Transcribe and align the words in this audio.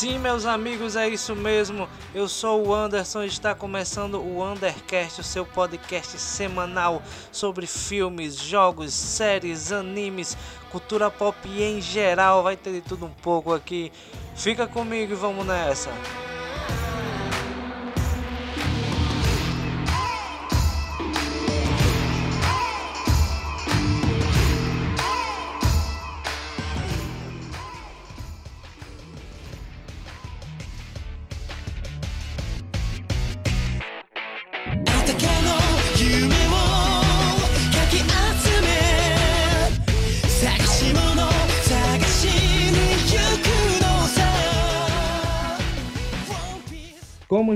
Sim, 0.00 0.18
meus 0.18 0.46
amigos, 0.46 0.96
é 0.96 1.06
isso 1.06 1.36
mesmo. 1.36 1.86
Eu 2.14 2.26
sou 2.26 2.66
o 2.66 2.74
Anderson 2.74 3.22
e 3.22 3.26
está 3.26 3.54
começando 3.54 4.14
o 4.14 4.42
Undercast, 4.42 5.20
o 5.20 5.22
seu 5.22 5.44
podcast 5.44 6.18
semanal 6.18 7.02
sobre 7.30 7.66
filmes, 7.66 8.34
jogos, 8.34 8.94
séries, 8.94 9.70
animes, 9.70 10.38
cultura 10.72 11.10
pop 11.10 11.46
em 11.46 11.82
geral. 11.82 12.42
Vai 12.42 12.56
ter 12.56 12.72
de 12.72 12.80
tudo 12.80 13.04
um 13.04 13.10
pouco 13.10 13.52
aqui. 13.52 13.92
Fica 14.34 14.66
comigo 14.66 15.12
e 15.12 15.16
vamos 15.16 15.44
nessa. 15.44 15.90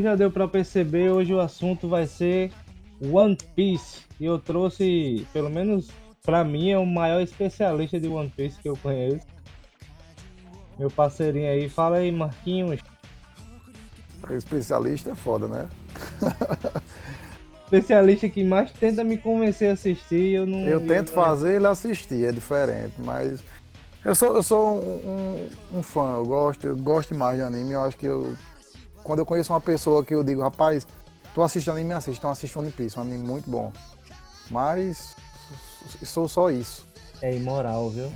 Já 0.04 0.14
deu 0.14 0.30
para 0.30 0.46
perceber, 0.46 1.10
hoje 1.10 1.32
o 1.34 1.40
assunto 1.40 1.88
vai 1.88 2.06
ser 2.06 2.52
One 3.02 3.36
Piece. 3.56 4.02
E 4.20 4.26
eu 4.26 4.38
trouxe, 4.38 5.26
pelo 5.32 5.50
menos 5.50 5.90
para 6.22 6.44
mim, 6.44 6.70
é 6.70 6.78
o 6.78 6.86
maior 6.86 7.20
especialista 7.20 7.98
de 7.98 8.08
One 8.08 8.32
Piece 8.34 8.60
que 8.60 8.68
eu 8.68 8.76
conheço. 8.76 9.26
Meu 10.78 10.90
parceirinho 10.90 11.50
aí, 11.50 11.68
fala 11.68 11.96
aí, 11.96 12.12
Marquinhos. 12.12 12.80
Especialista 14.30 15.10
é 15.10 15.14
foda, 15.14 15.48
né? 15.48 15.68
especialista 17.64 18.28
que 18.28 18.44
mais 18.44 18.70
tenta 18.72 19.02
me 19.02 19.16
convencer 19.16 19.70
a 19.70 19.72
assistir, 19.72 20.34
eu 20.34 20.46
não. 20.46 20.60
Eu 20.60 20.80
tento 20.86 21.08
eu... 21.08 21.14
fazer 21.14 21.56
ele 21.56 21.66
assistir, 21.66 22.26
é 22.26 22.32
diferente, 22.32 22.94
mas 22.98 23.42
eu 24.04 24.14
sou, 24.14 24.36
eu 24.36 24.42
sou 24.42 24.82
um, 24.82 25.48
um, 25.74 25.78
um, 25.78 25.82
fã, 25.82 26.16
eu 26.16 26.26
gosto, 26.26 26.66
eu 26.66 26.76
gosto 26.76 27.14
mais 27.14 27.36
de 27.36 27.42
anime, 27.42 27.72
eu 27.72 27.82
acho 27.82 27.96
que 27.96 28.06
eu 28.06 28.34
quando 29.04 29.20
eu 29.20 29.26
conheço 29.26 29.52
uma 29.52 29.60
pessoa 29.60 30.04
que 30.04 30.14
eu 30.14 30.24
digo, 30.24 30.42
rapaz, 30.42 30.86
tu 31.32 31.42
assiste 31.42 31.70
anime, 31.70 31.92
assiste, 31.92 32.18
então 32.18 32.30
assiste 32.30 32.58
One 32.58 32.72
Piece, 32.72 32.98
um 32.98 33.02
anime 33.02 33.24
muito 33.24 33.48
bom. 33.48 33.72
Mas 34.50 35.14
sou 36.02 36.26
só 36.26 36.50
isso. 36.50 36.86
É 37.22 37.36
imoral, 37.36 37.90
viu? 37.90 38.12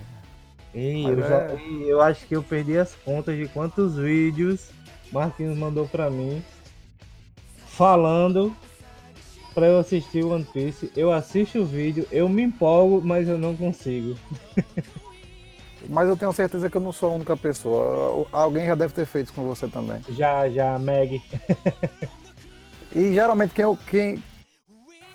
E 0.75 1.05
eu, 1.05 1.25
é... 1.25 1.28
já, 1.28 1.55
eu 1.86 2.00
acho 2.00 2.27
que 2.27 2.34
eu 2.34 2.42
perdi 2.42 2.77
as 2.77 2.94
contas 2.97 3.36
de 3.36 3.47
quantos 3.48 3.97
vídeos 3.97 4.70
Marquinhos 5.12 5.56
mandou 5.56 5.86
pra 5.86 6.11
mim 6.11 6.42
falando 7.66 8.55
pra 9.55 9.66
eu 9.66 9.78
assistir 9.78 10.25
One 10.25 10.44
Piece. 10.44 10.91
Eu 10.97 11.12
assisto 11.12 11.60
o 11.60 11.65
vídeo, 11.65 12.06
eu 12.10 12.28
me 12.28 12.43
empolgo, 12.43 13.00
mas 13.04 13.28
eu 13.28 13.38
não 13.38 13.56
consigo. 13.56 14.16
Mas 15.88 16.06
eu 16.06 16.16
tenho 16.16 16.32
certeza 16.34 16.69
que 16.69 16.76
eu 16.76 16.81
não 16.82 16.93
sou 16.93 17.10
a 17.10 17.15
única 17.15 17.34
pessoa. 17.34 18.26
Alguém 18.31 18.66
já 18.66 18.75
deve 18.75 18.93
ter 18.93 19.06
feito 19.06 19.32
com 19.32 19.43
você 19.44 19.66
também. 19.66 20.03
Já, 20.10 20.47
já, 20.50 20.78
Meg. 20.78 21.22
e 22.94 23.15
geralmente 23.15 23.54
quem, 23.54 23.76
quem 23.88 24.22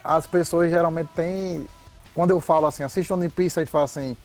as 0.03 0.25
pessoas 0.25 0.72
geralmente 0.72 1.09
têm. 1.16 1.67
Quando 2.16 2.31
eu 2.31 2.41
falo 2.41 2.66
assim, 2.66 2.81
assista 2.81 3.13
One 3.13 3.29
Piece, 3.29 3.59
aí 3.59 3.66
fala 3.67 3.85
assim, 3.85 4.17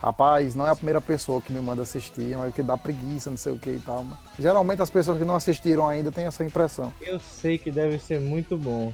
rapaz, 0.00 0.54
não 0.54 0.66
é 0.66 0.70
a 0.70 0.76
primeira 0.76 1.00
pessoa 1.00 1.42
que 1.42 1.52
me 1.52 1.60
manda 1.60 1.82
assistir, 1.82 2.36
mas 2.36 2.54
que 2.54 2.62
dá 2.62 2.76
preguiça, 2.76 3.30
não 3.30 3.36
sei 3.36 3.52
o 3.52 3.58
que 3.58 3.70
e 3.70 3.80
tal. 3.80 4.04
Geralmente 4.38 4.82
as 4.82 4.90
pessoas 4.90 5.18
que 5.18 5.24
não 5.24 5.34
assistiram 5.34 5.88
ainda 5.88 6.12
têm 6.12 6.26
essa 6.26 6.44
impressão. 6.44 6.92
Eu 7.00 7.18
sei 7.18 7.58
que 7.58 7.70
deve 7.70 7.98
ser 7.98 8.20
muito 8.20 8.56
bom, 8.56 8.92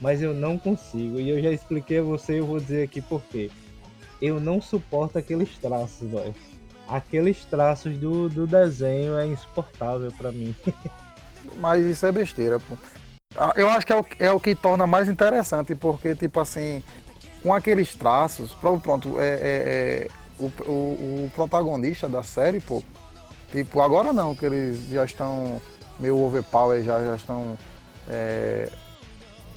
mas 0.00 0.22
eu 0.22 0.32
não 0.32 0.58
consigo. 0.58 1.18
E 1.18 1.28
eu 1.28 1.42
já 1.42 1.50
expliquei 1.50 1.98
a 1.98 2.02
você, 2.02 2.38
eu 2.38 2.46
vou 2.46 2.60
dizer 2.60 2.84
aqui 2.84 3.00
por 3.00 3.22
quê 3.22 3.50
eu 4.20 4.40
não 4.40 4.60
suporto 4.60 5.18
aqueles 5.18 5.56
traços, 5.58 6.10
velho. 6.10 6.34
Aqueles 6.88 7.44
traços 7.44 7.96
do, 7.98 8.28
do 8.28 8.46
desenho 8.46 9.18
é 9.18 9.26
insuportável 9.26 10.12
para 10.12 10.30
mim. 10.30 10.54
Mas 11.58 11.84
isso 11.84 12.06
é 12.06 12.12
besteira, 12.12 12.60
pô. 12.60 12.76
Ah, 13.36 13.52
eu 13.56 13.68
acho 13.68 13.86
que 13.86 13.92
é 13.92 13.96
o, 13.96 14.06
é 14.18 14.30
o 14.30 14.40
que 14.40 14.54
torna 14.54 14.86
mais 14.86 15.08
interessante, 15.08 15.74
porque, 15.74 16.14
tipo 16.14 16.40
assim, 16.40 16.82
com 17.42 17.52
aqueles 17.52 17.94
traços, 17.94 18.52
pronto, 18.52 19.20
é, 19.20 19.28
é, 19.28 19.38
é 19.42 20.08
o, 20.38 20.46
o, 20.64 21.24
o, 21.24 21.30
protagonista 21.34 22.08
da 22.08 22.22
série, 22.22 22.60
pô, 22.60 22.82
tipo, 23.52 23.80
agora 23.80 24.12
não, 24.12 24.34
que 24.34 24.46
eles 24.46 24.88
já 24.88 25.04
estão 25.04 25.60
meio 26.00 26.18
overpower, 26.18 26.82
já, 26.82 26.98
já 27.04 27.16
estão 27.16 27.58
é, 28.08 28.70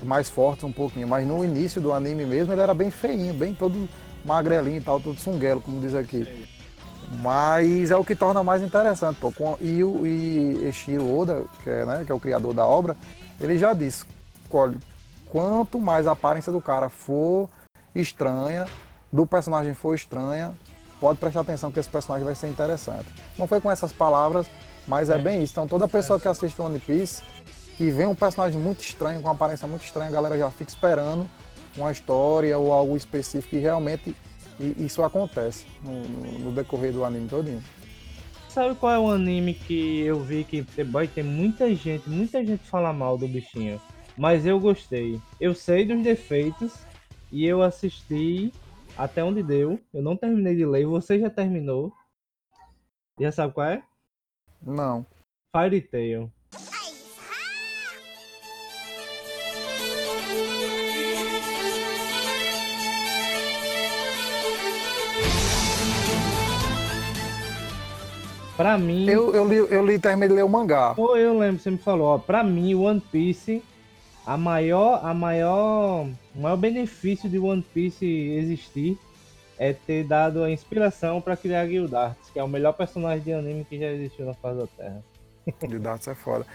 mais 0.03 0.29
fortes 0.29 0.63
um 0.63 0.71
pouquinho, 0.71 1.07
mas 1.07 1.25
no 1.25 1.43
início 1.43 1.81
do 1.81 1.93
anime 1.93 2.25
mesmo 2.25 2.53
ele 2.53 2.61
era 2.61 2.73
bem 2.73 2.91
feinho, 2.91 3.33
bem 3.33 3.53
todo 3.53 3.87
magrelinho 4.25 4.77
e 4.77 4.81
tal, 4.81 4.99
todo 4.99 5.19
sunguelo, 5.19 5.61
como 5.61 5.79
diz 5.79 5.95
aqui. 5.95 6.47
Mas 7.21 7.89
é 7.89 7.95
o 7.95 8.05
que 8.05 8.15
torna 8.15 8.43
mais 8.43 8.61
interessante. 8.61 9.17
Pô. 9.19 9.33
E 9.59 9.83
o 9.83 10.05
e 10.05 10.67
Eshiro 10.67 11.11
Oda, 11.17 11.43
que 11.63 11.69
é, 11.69 11.85
né, 11.85 12.03
que 12.05 12.11
é 12.11 12.15
o 12.15 12.19
criador 12.19 12.53
da 12.53 12.65
obra, 12.65 12.95
ele 13.39 13.57
já 13.57 13.73
disse, 13.73 14.05
olha, 14.51 14.77
quanto 15.27 15.79
mais 15.79 16.05
a 16.05 16.11
aparência 16.11 16.51
do 16.51 16.61
cara 16.61 16.89
for 16.89 17.49
estranha, 17.95 18.67
do 19.11 19.25
personagem 19.25 19.73
for 19.73 19.95
estranha, 19.95 20.53
pode 20.99 21.17
prestar 21.17 21.41
atenção 21.41 21.71
que 21.71 21.79
esse 21.79 21.89
personagem 21.89 22.25
vai 22.25 22.35
ser 22.35 22.47
interessante. 22.47 23.07
Não 23.37 23.47
foi 23.47 23.59
com 23.59 23.71
essas 23.71 23.91
palavras, 23.91 24.45
mas 24.87 25.09
é, 25.09 25.15
é 25.15 25.17
bem 25.17 25.41
isso. 25.41 25.53
Então 25.53 25.67
toda 25.67 25.87
pessoa 25.87 26.19
que 26.19 26.27
assiste 26.27 26.61
One 26.61 26.79
Piece 26.79 27.23
e 27.79 27.89
vê 27.89 28.05
um 28.05 28.13
personagem 28.13 28.59
muito 28.59 28.81
estranho, 28.81 29.21
com 29.21 29.27
uma 29.27 29.33
aparência 29.33 29.67
muito 29.67 29.83
estranha, 29.83 30.09
a 30.09 30.13
galera 30.13 30.37
já 30.37 30.51
fica 30.51 30.69
esperando 30.69 31.27
uma 31.81 31.91
história 31.91 32.57
ou 32.57 32.71
algo 32.71 32.95
específico 32.95 33.55
e 33.55 33.59
realmente 33.59 34.15
isso 34.77 35.03
acontece 35.03 35.65
no, 35.83 36.03
no 36.39 36.51
decorrer 36.51 36.91
do 36.91 37.05
anime 37.05 37.27
todinho. 37.29 37.63
Sabe 38.49 38.75
qual 38.75 38.91
é 38.91 38.99
o 38.99 39.09
anime 39.09 39.53
que 39.53 40.01
eu 40.01 40.19
vi 40.19 40.43
que 40.43 40.61
vai 40.83 41.07
ter 41.07 41.23
muita 41.23 41.73
gente, 41.73 42.09
muita 42.09 42.43
gente 42.43 42.63
fala 42.65 42.91
mal 42.91 43.17
do 43.17 43.27
bichinho, 43.27 43.79
mas 44.17 44.45
eu 44.45 44.59
gostei. 44.59 45.21
Eu 45.39 45.53
sei 45.53 45.85
dos 45.85 46.01
defeitos 46.01 46.73
e 47.31 47.45
eu 47.45 47.61
assisti 47.61 48.51
até 48.97 49.23
onde 49.23 49.43
deu. 49.43 49.79
Eu 49.93 50.01
não 50.01 50.17
terminei 50.17 50.55
de 50.55 50.65
ler, 50.65 50.85
você 50.85 51.19
já 51.19 51.29
terminou. 51.29 51.93
Já 53.19 53.31
sabe 53.31 53.53
qual 53.53 53.67
é? 53.67 53.83
Não. 54.61 55.05
Fairy 55.55 55.81
Tail. 55.81 56.31
Pra 68.59 68.77
mim. 68.77 69.09
Eu, 69.09 69.33
eu, 69.33 69.47
li, 69.47 69.55
eu 69.55 69.85
li 69.85 69.97
terminei 69.97 70.27
de 70.27 70.33
ler 70.33 70.43
o 70.43 70.49
mangá. 70.49 70.93
Pô, 70.93 71.15
eu 71.15 71.39
lembro, 71.39 71.61
você 71.61 71.71
me 71.71 71.77
falou, 71.77 72.07
ó. 72.07 72.17
Pra 72.17 72.43
mim, 72.43 72.75
One 72.75 72.99
Piece, 72.99 73.63
a 74.25 74.35
maior, 74.35 74.99
a 75.01 75.13
maior, 75.13 76.05
o 76.35 76.41
maior 76.41 76.57
benefício 76.57 77.29
de 77.29 77.39
One 77.39 77.65
Piece 77.73 78.05
existir 78.05 78.99
é 79.57 79.71
ter 79.71 80.03
dado 80.03 80.43
a 80.43 80.51
inspiração 80.51 81.21
para 81.21 81.37
criar 81.37 81.65
Guildarts, 81.67 82.29
que 82.31 82.37
é 82.37 82.43
o 82.43 82.49
melhor 82.49 82.73
personagem 82.73 83.21
de 83.23 83.31
anime 83.31 83.63
que 83.63 83.79
já 83.79 83.93
existiu 83.93 84.25
na 84.25 84.33
face 84.33 84.59
da 84.59 84.67
Terra. 84.67 85.03
Guildarts 85.65 86.09
é 86.09 86.15
foda. 86.15 86.45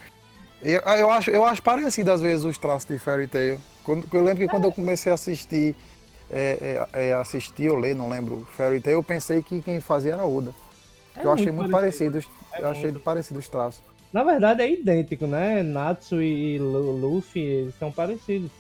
Eu, 0.63 0.81
eu, 0.81 1.11
acho, 1.11 1.31
eu 1.31 1.43
acho 1.43 1.63
parecido 1.63 2.13
às 2.13 2.21
vezes 2.21 2.45
os 2.45 2.59
traços 2.59 2.87
de 2.87 2.99
Fairy 2.99 3.27
Tail. 3.27 3.59
Quando, 3.83 4.07
eu 4.13 4.23
lembro 4.23 4.45
que 4.45 4.49
quando 4.49 4.65
eu 4.65 4.73
comecei 4.73 5.11
a 5.11 5.15
assistir, 5.15 5.75
é, 6.31 6.87
é, 6.93 7.09
é, 7.09 7.13
assistir 7.15 7.71
ou 7.71 7.79
ler, 7.79 7.95
não 7.95 8.11
lembro, 8.11 8.47
Fairy 8.55 8.79
Tail, 8.79 8.99
eu 8.99 9.03
pensei 9.03 9.43
que 9.43 9.63
quem 9.63 9.81
fazia 9.81 10.13
era 10.13 10.27
Oda. 10.27 10.55
É 11.17 11.25
eu 11.25 11.33
achei 11.33 11.53
muito 11.53 11.71
parecido, 11.71 12.13
parecido 12.13 12.35
é 12.53 12.61
eu 12.61 12.69
achei 12.69 12.91
muito. 12.91 13.01
parecido 13.01 13.39
os 13.39 13.49
traços. 13.49 13.83
Na 14.13 14.23
verdade 14.23 14.63
é 14.63 14.71
idêntico, 14.71 15.27
né? 15.27 15.63
Natsu 15.63 16.23
e 16.23 16.59
Luffy 16.59 17.43
eles 17.43 17.75
são 17.77 17.91
parecidos. 17.91 18.51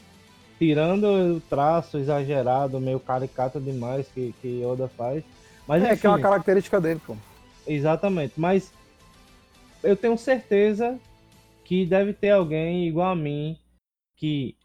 Tirando 0.58 1.04
o 1.36 1.40
traço 1.40 1.98
exagerado, 1.98 2.80
meio 2.80 3.00
caricato 3.00 3.60
demais 3.60 4.06
que, 4.08 4.34
que 4.40 4.64
Oda 4.64 4.88
faz. 4.88 5.24
Mas, 5.66 5.82
é, 5.82 5.96
que 5.96 6.06
é 6.06 6.10
uma 6.10 6.20
característica 6.20 6.80
dele, 6.80 7.00
pô. 7.04 7.16
Exatamente, 7.66 8.34
mas 8.36 8.72
eu 9.82 9.96
tenho 9.96 10.16
certeza 10.16 10.98
que 11.64 11.86
deve 11.86 12.12
ter 12.12 12.30
alguém 12.30 12.86
igual 12.86 13.12
a 13.12 13.16
mim 13.16 13.58
que, 14.16 14.56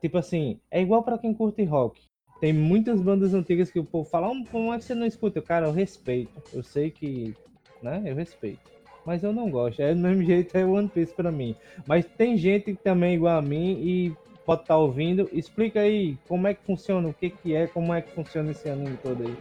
tipo 0.00 0.18
assim, 0.18 0.60
é 0.70 0.82
igual 0.82 1.02
para 1.02 1.18
quem 1.18 1.32
curte 1.32 1.64
rock. 1.64 2.00
Tem 2.40 2.52
muitas 2.52 3.00
bandas 3.00 3.32
antigas 3.32 3.70
que 3.70 3.78
o 3.78 3.84
povo 3.84 4.08
fala, 4.08 4.28
oh, 4.28 4.44
como 4.50 4.72
é 4.72 4.78
que 4.78 4.84
você 4.84 4.94
não 4.94 5.06
escuta? 5.06 5.40
Cara, 5.40 5.66
eu 5.66 5.72
respeito. 5.72 6.32
Eu 6.52 6.62
sei 6.62 6.90
que, 6.90 7.34
né, 7.82 8.02
eu 8.04 8.14
respeito. 8.14 8.60
Mas 9.04 9.22
eu 9.22 9.32
não 9.32 9.50
gosto. 9.50 9.80
É 9.80 9.94
do 9.94 10.00
mesmo 10.00 10.22
jeito 10.24 10.56
é 10.56 10.64
One 10.64 10.88
Piece 10.88 11.14
pra 11.14 11.30
mim. 11.30 11.54
Mas 11.86 12.06
tem 12.06 12.36
gente 12.36 12.74
também 12.74 13.14
igual 13.14 13.38
a 13.38 13.42
mim 13.42 13.78
e 13.82 14.12
pode 14.44 14.62
estar 14.62 14.74
tá 14.74 14.78
ouvindo. 14.78 15.28
Explica 15.32 15.80
aí 15.80 16.16
como 16.28 16.46
é 16.46 16.54
que 16.54 16.64
funciona, 16.64 17.08
o 17.08 17.14
que 17.14 17.30
que 17.30 17.54
é, 17.54 17.66
como 17.66 17.92
é 17.92 18.00
que 18.00 18.12
funciona 18.12 18.50
esse 18.50 18.68
anime 18.68 18.96
todo 19.02 19.22
aí. 19.22 19.36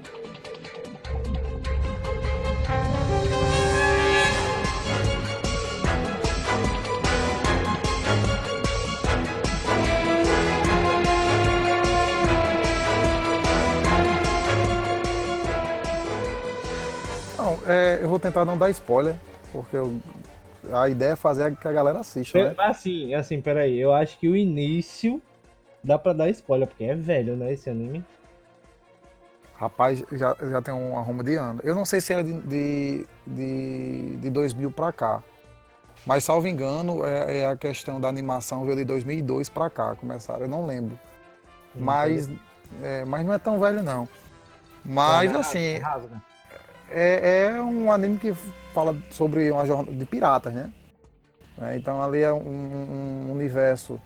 Não, 17.54 17.72
é, 17.72 18.00
eu 18.02 18.10
vou 18.10 18.20
tentar 18.20 18.46
não 18.46 18.58
dar 18.58 18.70
spoiler, 18.70 19.16
porque 19.52 19.76
eu, 19.76 20.00
a 20.72 20.90
ideia 20.90 21.12
é 21.12 21.16
fazer 21.16 21.56
que 21.56 21.68
a 21.68 21.72
galera 21.72 22.00
assista, 22.00 22.44
né? 22.44 22.56
Assim, 22.58 23.14
assim, 23.14 23.42
peraí. 23.42 23.80
Eu 23.80 23.94
acho 23.94 24.18
que 24.18 24.28
o 24.28 24.36
início 24.36 25.22
dá 25.84 25.98
pra 26.00 26.14
dar 26.14 26.30
spoiler, 26.30 26.68
porque 26.68 26.84
é 26.84 26.96
velho, 26.96 27.36
né, 27.36 27.54
esse 27.54 27.70
anime. 27.70 28.04
Rapaz, 29.56 30.04
já, 30.12 30.36
já 30.50 30.62
tem 30.62 30.74
um 30.74 30.98
arrumo 30.98 31.24
de 31.24 31.36
ano. 31.36 31.62
Eu 31.64 31.76
não 31.76 31.86
sei 31.86 32.02
se 32.02 32.14
é 32.14 32.24
de, 32.24 32.34
de, 32.42 33.08
de, 33.26 34.18
de 34.18 34.30
2000 34.30 34.72
pra 34.72 34.92
cá. 34.92 35.24
Mas, 36.06 36.26
salvo 36.26 36.48
engano, 36.48 37.06
é, 37.06 37.40
é, 37.40 37.46
a 37.48 37.56
questão 37.56 38.02
da 38.02 38.10
animação 38.10 38.66
veio 38.66 38.76
de 38.76 38.84
2002 38.84 39.48
pra 39.50 39.70
cá, 39.70 39.96
começaram. 39.96 40.42
Eu 40.42 40.50
não 40.50 40.66
lembro. 40.66 41.00
Mas, 41.74 42.30
é, 42.82 43.06
mas 43.06 43.26
não 43.26 43.34
é 43.34 43.40
tão 43.40 43.60
velho, 43.60 43.82
não. 43.82 44.08
Mas, 44.84 45.34
assim, 45.34 45.80
é, 46.94 47.45
é 47.45 47.62
um 47.62 47.92
anime 47.92 48.18
que 48.18 48.34
fala 48.74 48.95
sobre 49.10 49.51
uma 49.51 49.66
jornada 49.66 49.92
de 49.92 50.06
piratas, 50.06 50.54
né? 50.54 50.72
É, 51.62 51.78
então, 51.78 52.01
ali 52.01 52.22
é 52.22 52.34
um, 52.34 53.28
um 53.28 53.31
universo 53.31 54.00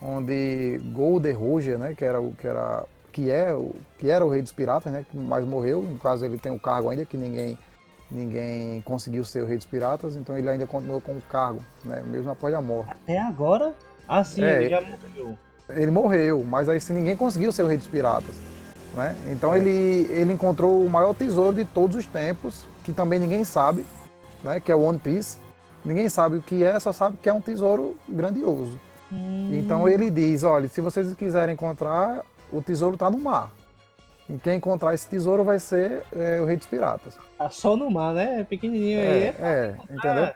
onde 0.00 0.80
Golden 0.92 1.32
Roger, 1.32 1.78
né, 1.78 1.94
que 1.94 2.04
era 2.04 2.20
o 2.20 2.32
que 2.32 2.46
era 2.46 2.84
que 3.12 3.30
é 3.30 3.52
o 3.52 3.74
que 3.98 4.10
era 4.10 4.24
o 4.24 4.28
rei 4.28 4.42
dos 4.42 4.52
piratas, 4.52 4.92
né, 4.92 5.04
mais 5.12 5.44
morreu, 5.44 5.82
no 5.82 5.98
caso 5.98 6.24
ele 6.24 6.38
tem 6.38 6.52
o 6.52 6.58
cargo 6.58 6.88
ainda 6.88 7.04
que 7.04 7.16
ninguém 7.16 7.58
ninguém 8.10 8.80
conseguiu 8.82 9.24
ser 9.24 9.42
o 9.42 9.46
rei 9.46 9.56
dos 9.56 9.66
piratas, 9.66 10.16
então 10.16 10.38
ele 10.38 10.48
ainda 10.48 10.66
continuou 10.66 11.00
com 11.00 11.12
o 11.12 11.22
cargo, 11.22 11.62
né, 11.84 12.02
mesmo 12.06 12.30
após 12.30 12.54
a 12.54 12.62
morte. 12.62 12.90
Até 12.90 13.18
agora? 13.18 13.74
Ah, 14.06 14.24
sim, 14.24 14.42
é, 14.42 14.62
ele 14.62 14.70
já 14.70 14.80
morreu. 14.80 15.38
Ele 15.68 15.90
morreu, 15.90 16.44
mas 16.44 16.68
aí 16.68 16.80
se 16.80 16.92
ninguém 16.92 17.16
conseguiu 17.16 17.52
ser 17.52 17.64
o 17.64 17.66
rei 17.66 17.76
dos 17.76 17.88
piratas, 17.88 18.34
né? 18.98 19.16
Então 19.28 19.54
é. 19.54 19.58
ele 19.58 20.06
ele 20.10 20.32
encontrou 20.32 20.84
o 20.84 20.90
maior 20.90 21.14
tesouro 21.14 21.54
de 21.54 21.64
todos 21.64 21.96
os 21.96 22.06
tempos, 22.06 22.66
que 22.82 22.92
também 22.92 23.18
ninguém 23.18 23.44
sabe, 23.44 23.86
né, 24.42 24.60
que 24.60 24.70
é 24.70 24.74
o 24.74 24.82
One 24.82 24.98
Piece. 24.98 25.38
Ninguém 25.84 26.08
sabe 26.08 26.36
o 26.36 26.42
que 26.42 26.64
é, 26.64 26.78
só 26.80 26.92
sabe 26.92 27.16
que 27.16 27.28
é 27.28 27.32
um 27.32 27.40
tesouro 27.40 27.96
grandioso. 28.08 28.78
Hum. 29.10 29.50
Então 29.54 29.88
ele 29.88 30.10
diz, 30.10 30.42
olha, 30.42 30.68
se 30.68 30.80
vocês 30.80 31.14
quiserem 31.14 31.54
encontrar, 31.54 32.22
o 32.52 32.60
tesouro 32.60 32.94
está 32.94 33.08
no 33.08 33.18
mar. 33.18 33.50
E 34.28 34.36
quem 34.36 34.56
encontrar 34.56 34.92
esse 34.92 35.08
tesouro 35.08 35.44
vai 35.44 35.58
ser 35.58 36.02
é, 36.12 36.40
o 36.40 36.44
rei 36.44 36.56
dos 36.56 36.66
piratas. 36.66 37.16
Tá 37.38 37.48
só 37.48 37.76
no 37.76 37.90
mar, 37.90 38.12
né? 38.12 38.40
É 38.40 38.44
pequenininho 38.44 38.98
é, 38.98 39.02
aí. 39.02 39.22
É, 39.22 39.76
entendeu? 39.88 40.28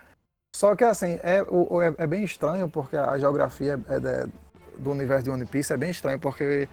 Só 0.55 0.75
que 0.77 0.85
assim, 0.85 1.19
é, 1.23 1.41
é, 1.41 1.95
é, 1.99 2.07
bem 2.07 2.25
estranho 2.25 2.69
porque 2.69 2.97
a 2.97 3.19
geografia 3.19 3.79
é 3.89 3.99
de, 3.99 4.33
do 4.79 4.91
universo 4.91 5.25
de 5.25 5.31
One 5.31 5.45
Piece 5.45 5.73
é 5.73 5.77
bem 5.77 5.91
estranho 5.91 6.19
porque 6.19 6.69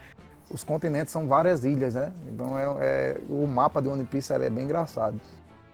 os 0.50 0.64
continentes 0.64 1.12
são 1.12 1.28
várias 1.28 1.64
ilhas, 1.64 1.96
né? 1.96 2.12
Então 2.28 2.58
é, 2.58 2.66
é 2.80 3.18
o 3.30 3.46
mapa 3.46 3.82
de 3.82 3.88
One 3.88 4.06
Piece 4.06 4.34
é 4.34 4.50
bem 4.50 4.66
engraçado. 4.66 5.20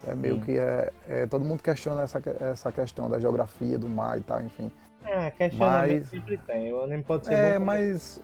É 0.07 0.13
meio 0.13 0.35
Sim. 0.35 0.41
que 0.41 0.57
é, 0.57 0.93
é, 1.07 1.25
todo 1.25 1.43
mundo 1.43 1.63
questiona 1.63 2.03
essa, 2.03 2.21
essa 2.39 2.71
questão 2.71 3.09
da 3.09 3.19
geografia 3.19 3.77
do 3.77 3.89
mar 3.89 4.17
e 4.17 4.21
tal, 4.21 4.41
enfim. 4.41 4.71
É, 5.03 5.31
questionamento 5.31 6.01
mas, 6.01 6.09
sempre 6.09 6.37
tem. 6.37 6.73
O 6.73 6.83
anime 6.83 7.03
pode 7.03 7.25
ser 7.25 7.33
É, 7.33 7.59
mas. 7.59 8.21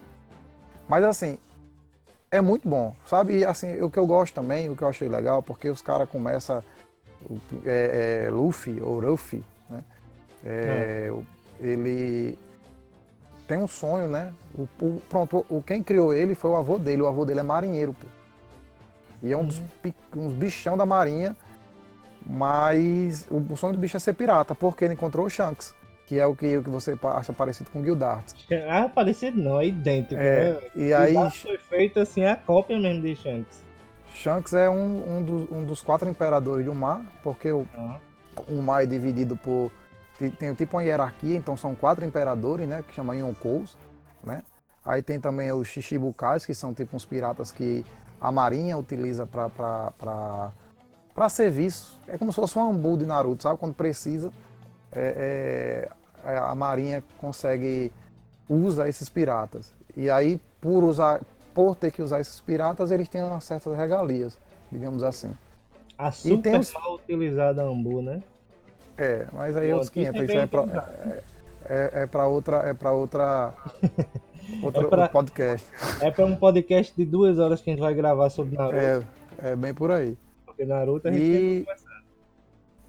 Mas 0.88 1.04
assim, 1.04 1.38
é 2.30 2.40
muito 2.40 2.68
bom, 2.68 2.94
sabe? 3.06 3.38
E 3.38 3.44
assim, 3.44 3.80
o 3.80 3.90
que 3.90 3.98
eu 3.98 4.06
gosto 4.06 4.34
também, 4.34 4.68
o 4.68 4.76
que 4.76 4.82
eu 4.82 4.88
achei 4.88 5.08
legal, 5.08 5.42
porque 5.42 5.68
os 5.68 5.82
caras 5.82 6.08
começam. 6.08 6.62
É, 7.64 8.24
é, 8.26 8.30
Luffy, 8.30 8.80
ou 8.80 9.00
Ruffy, 9.00 9.44
né? 9.70 9.84
É, 10.44 11.10
hum. 11.12 11.24
Ele 11.60 12.36
tem 13.46 13.58
um 13.58 13.68
sonho, 13.68 14.08
né? 14.08 14.32
O, 14.54 14.68
o, 14.80 15.02
pronto, 15.08 15.44
o, 15.48 15.62
quem 15.62 15.82
criou 15.82 16.12
ele 16.12 16.34
foi 16.34 16.50
o 16.50 16.56
avô 16.56 16.78
dele. 16.78 17.02
O 17.02 17.06
avô 17.06 17.24
dele 17.24 17.40
é 17.40 17.42
marinheiro, 17.42 17.94
pô. 17.94 18.06
E 19.22 19.32
é 19.32 19.36
um 19.36 19.44
dos 19.44 19.58
uhum. 19.58 19.92
uns 20.16 20.32
bichão 20.32 20.76
da 20.76 20.84
marinha, 20.84 21.36
mas 22.26 23.26
o, 23.30 23.38
o 23.52 23.56
sonho 23.56 23.74
do 23.74 23.78
bicho 23.78 23.96
é 23.96 24.00
ser 24.00 24.14
pirata, 24.14 24.54
porque 24.54 24.84
ele 24.84 24.94
encontrou 24.94 25.26
o 25.26 25.30
Shanks 25.30 25.74
que 26.12 26.20
é 26.20 26.26
o 26.26 26.36
que, 26.36 26.58
o 26.58 26.62
que 26.62 26.68
você 26.68 26.94
acha 27.04 27.32
parecido 27.32 27.70
com 27.70 27.82
Gildart. 27.82 28.34
Ah, 28.68 28.86
parecido 28.86 29.40
não, 29.40 29.58
é 29.58 29.68
idêntico. 29.68 30.20
É, 30.20 30.52
né? 30.52 30.60
E 30.76 30.92
aí 30.92 31.14
foi 31.30 31.56
feito 31.56 32.00
assim, 32.00 32.22
a 32.26 32.36
cópia 32.36 32.78
mesmo 32.78 33.00
de 33.00 33.16
Shanks. 33.16 33.64
Shanks 34.14 34.52
é 34.52 34.68
um, 34.68 35.16
um, 35.16 35.22
dos, 35.22 35.50
um 35.50 35.64
dos 35.64 35.80
quatro 35.80 36.06
imperadores 36.06 36.66
do 36.66 36.74
mar, 36.74 37.00
porque 37.22 37.50
o, 37.50 37.66
uhum. 37.74 37.96
o 38.46 38.62
mar 38.62 38.82
é 38.82 38.86
dividido 38.86 39.36
por. 39.38 39.72
Tem, 40.22 40.30
tem 40.30 40.54
tipo 40.54 40.76
uma 40.76 40.84
hierarquia, 40.84 41.36
então 41.36 41.56
são 41.56 41.74
quatro 41.74 42.04
imperadores, 42.04 42.68
né? 42.68 42.84
Que 42.86 42.94
chamam 42.94 43.12
Yonkous, 43.14 43.76
né? 44.22 44.42
Aí 44.84 45.02
tem 45.02 45.18
também 45.20 45.50
os 45.50 45.66
Shishibukais, 45.66 46.46
que 46.46 46.54
são 46.54 46.72
tipo 46.72 46.94
uns 46.94 47.04
piratas 47.04 47.50
que 47.50 47.84
a 48.20 48.30
marinha 48.30 48.78
utiliza 48.78 49.26
para 49.26 50.52
serviço. 51.28 52.00
É 52.06 52.16
como 52.16 52.32
se 52.32 52.36
fosse 52.36 52.56
um 52.56 52.70
ambu 52.70 52.96
de 52.96 53.04
Naruto, 53.04 53.42
sabe? 53.42 53.58
Quando 53.58 53.74
precisa, 53.74 54.32
é, 54.92 55.88
é, 56.24 56.32
é, 56.32 56.38
a 56.38 56.54
Marinha 56.54 57.02
consegue 57.18 57.92
usa 58.48 58.88
esses 58.88 59.08
piratas. 59.08 59.74
E 59.96 60.08
aí, 60.08 60.40
por 60.60 60.84
usar, 60.84 61.20
por 61.52 61.74
ter 61.74 61.90
que 61.90 62.00
usar 62.00 62.20
esses 62.20 62.40
piratas, 62.40 62.92
eles 62.92 63.08
têm 63.08 63.22
certas 63.40 63.76
regalias, 63.76 64.38
digamos 64.70 65.02
assim. 65.02 65.32
A 65.98 66.12
super 66.12 66.60
os... 66.60 66.72
mal 66.72 66.94
utilizada 66.94 67.62
Ambu, 67.62 68.02
né? 68.02 68.22
É, 68.96 69.26
mas 69.32 69.56
aí 69.56 69.72
os 69.72 69.88
500, 69.88 70.22
isso 70.22 70.32
é 70.32 70.46
para 70.46 71.22
é, 71.64 71.90
é, 71.94 72.02
é 72.02 72.06
para 72.06 72.26
outra, 72.26 72.56
é 72.58 72.74
para 72.74 72.92
outra, 72.92 73.54
outro 74.62 74.86
é 74.86 74.88
pra, 74.88 75.08
podcast. 75.08 75.68
É 76.00 76.10
para 76.10 76.26
um 76.26 76.36
podcast 76.36 76.94
de 76.96 77.04
duas 77.04 77.38
horas 77.38 77.60
que 77.60 77.70
a 77.70 77.72
gente 77.72 77.82
vai 77.82 77.94
gravar 77.94 78.30
sobre 78.30 78.56
Naruto. 78.56 78.76
É, 78.76 79.02
é 79.38 79.56
bem 79.56 79.72
por 79.72 79.90
aí. 79.90 80.16
Porque 80.44 80.64
Naruto 80.64 81.08
a 81.08 81.12
gente 81.12 81.22
e... 81.22 81.66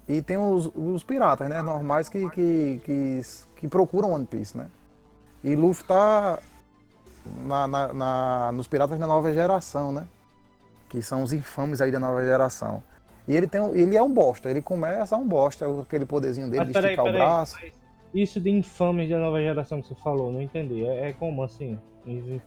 E 0.06 0.20
tem 0.20 0.36
os, 0.36 0.70
os 0.74 1.02
piratas, 1.02 1.48
né? 1.48 1.62
Normais 1.62 2.10
que, 2.10 2.28
que, 2.30 2.80
que, 2.84 3.20
que, 3.56 3.68
procuram 3.68 4.12
One 4.12 4.26
Piece, 4.26 4.56
né? 4.56 4.68
E 5.42 5.56
Luffy 5.56 5.84
tá 5.84 6.38
na, 7.46 7.66
na, 7.66 7.92
na, 7.92 8.52
nos 8.52 8.68
piratas 8.68 8.98
da 8.98 9.06
nova 9.06 9.32
geração, 9.32 9.92
né? 9.92 10.06
Que 10.90 11.00
são 11.00 11.22
os 11.22 11.32
infames 11.32 11.80
aí 11.80 11.90
da 11.90 11.98
nova 11.98 12.22
geração. 12.22 12.82
E 13.26 13.34
ele, 13.34 13.46
tem, 13.46 13.60
ele 13.74 13.96
é 13.96 14.02
um 14.02 14.12
bosta, 14.12 14.50
ele 14.50 14.60
começa 14.60 15.16
um 15.16 15.26
bosta, 15.26 15.66
aquele 15.80 16.04
poderzinho 16.04 16.48
dele 16.48 16.64
Mas, 16.64 16.72
de 16.72 16.78
esticar 16.78 17.06
o 17.06 17.12
braço. 17.12 17.56
Isso 18.12 18.40
de 18.40 18.50
infames 18.50 19.08
da 19.08 19.18
nova 19.18 19.40
geração 19.40 19.80
que 19.80 19.88
você 19.88 19.94
falou, 19.96 20.30
não 20.30 20.40
entendi. 20.40 20.84
É, 20.84 21.08
é 21.08 21.12
como 21.12 21.42
assim? 21.42 21.78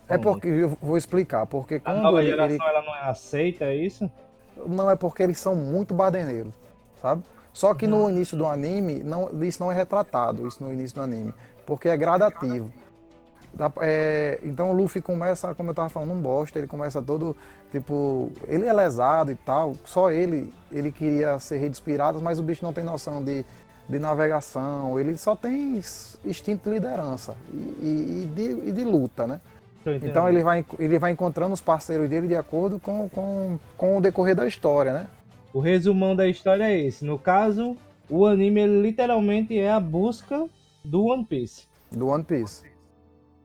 É 0.08 0.18
porque, 0.18 0.48
eu 0.48 0.78
vou 0.82 0.98
explicar, 0.98 1.48
porque 1.48 1.80
quando 1.80 1.98
A 1.98 2.02
nova 2.02 2.22
ele, 2.22 2.30
geração 2.30 2.56
ele... 2.56 2.76
ela 2.76 2.82
não 2.84 2.96
é 2.96 3.10
aceita, 3.10 3.66
é 3.66 3.76
isso? 3.76 4.10
Não, 4.68 4.90
é 4.90 4.96
porque 4.96 5.24
eles 5.24 5.40
são 5.40 5.56
muito 5.56 5.94
badeneiros, 5.94 6.54
sabe? 7.02 7.24
Só 7.52 7.74
que 7.74 7.88
no 7.88 8.04
uhum. 8.04 8.10
início 8.12 8.38
do 8.38 8.46
anime, 8.46 9.02
não, 9.04 9.30
isso 9.44 9.62
não 9.64 9.72
é 9.72 9.76
retratado, 9.76 10.48
isso 10.48 10.64
no 10.64 10.72
início 10.72 10.96
do 10.96 11.02
anime, 11.02 11.34
porque 11.66 11.90
é 11.90 11.98
gradativo. 11.98 12.72
É, 13.82 14.40
então 14.44 14.72
o 14.72 14.74
Luffy 14.74 15.02
começa, 15.02 15.54
como 15.56 15.70
eu 15.70 15.74
tava 15.74 15.90
falando, 15.90 16.12
um 16.12 16.22
bosta, 16.22 16.60
ele 16.60 16.68
começa 16.68 17.02
todo, 17.02 17.36
tipo, 17.72 18.32
ele 18.48 18.66
é 18.66 18.74
lesado 18.74 19.32
e 19.32 19.36
tal, 19.36 19.76
só 19.86 20.12
ele, 20.12 20.54
ele 20.72 20.92
queria 20.92 21.40
ser 21.40 21.58
rei 21.58 21.70
dos 21.70 21.80
piratas, 21.80 22.22
mas 22.22 22.40
o 22.40 22.44
bicho 22.44 22.64
não 22.64 22.74
tem 22.74 22.84
noção 22.84 23.24
de, 23.24 23.46
de 23.88 24.00
navegação, 24.00 25.00
ele 25.00 25.18
só 25.18 25.36
tem 25.36 25.82
instinto 26.26 26.70
de 26.70 26.76
liderança 26.76 27.36
e, 27.52 27.58
e, 27.58 28.24
e, 28.24 28.26
de, 28.26 28.70
e 28.70 28.72
de, 28.72 28.84
luta, 28.84 29.26
né? 29.26 29.42
Então 30.04 30.28
ele 30.28 30.44
vai, 30.44 30.66
ele 30.78 31.00
vai 31.00 31.12
encontrando 31.12 31.54
os 31.54 31.62
parceiros 31.62 32.10
dele 32.10 32.28
de 32.28 32.36
acordo 32.36 32.78
com, 32.78 33.08
com, 33.10 33.58
com 33.78 33.98
o 33.98 34.02
decorrer 34.02 34.36
da 34.36 34.46
história, 34.46 34.94
né? 34.94 35.08
O 35.54 35.60
resumão 35.60 36.16
da 36.16 36.28
história 36.28 36.66
é 36.66 36.78
esse. 36.78 37.06
No 37.06 37.18
caso, 37.18 37.78
o 38.10 38.26
anime 38.26 38.62
ele, 38.62 38.82
literalmente 38.82 39.58
é 39.58 39.72
a 39.72 39.80
busca 39.80 40.46
do 40.84 41.06
One 41.06 41.24
Piece. 41.24 41.66
Do 41.90 42.08
One 42.08 42.24
Piece. 42.24 42.64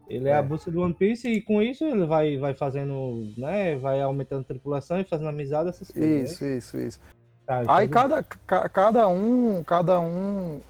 Ele 0.08 0.28
é. 0.28 0.32
é. 0.32 0.34
a 0.36 0.42
busca 0.42 0.70
do 0.70 0.82
One 0.82 0.94
Piece 0.94 1.28
e 1.28 1.40
com 1.40 1.62
isso 1.62 1.84
ele 1.84 2.06
vai, 2.06 2.36
vai 2.36 2.54
fazendo, 2.54 3.32
né? 3.36 3.76
Vai 3.76 4.00
aumentando 4.00 4.42
a 4.42 4.44
tripulação 4.44 5.00
e 5.00 5.04
fazendo 5.04 5.28
amizade, 5.28 5.68
essas 5.68 5.90
coisas. 5.90 6.32
Isso, 6.32 6.44
né? 6.44 6.56
isso, 6.56 6.78
isso. 6.78 7.00
Tá, 7.46 7.62
Aí 7.68 7.88
cada, 7.88 8.22
ca, 8.22 8.68
cada 8.68 9.08
um, 9.08 9.64
cada 9.64 10.00
um, 10.00 10.60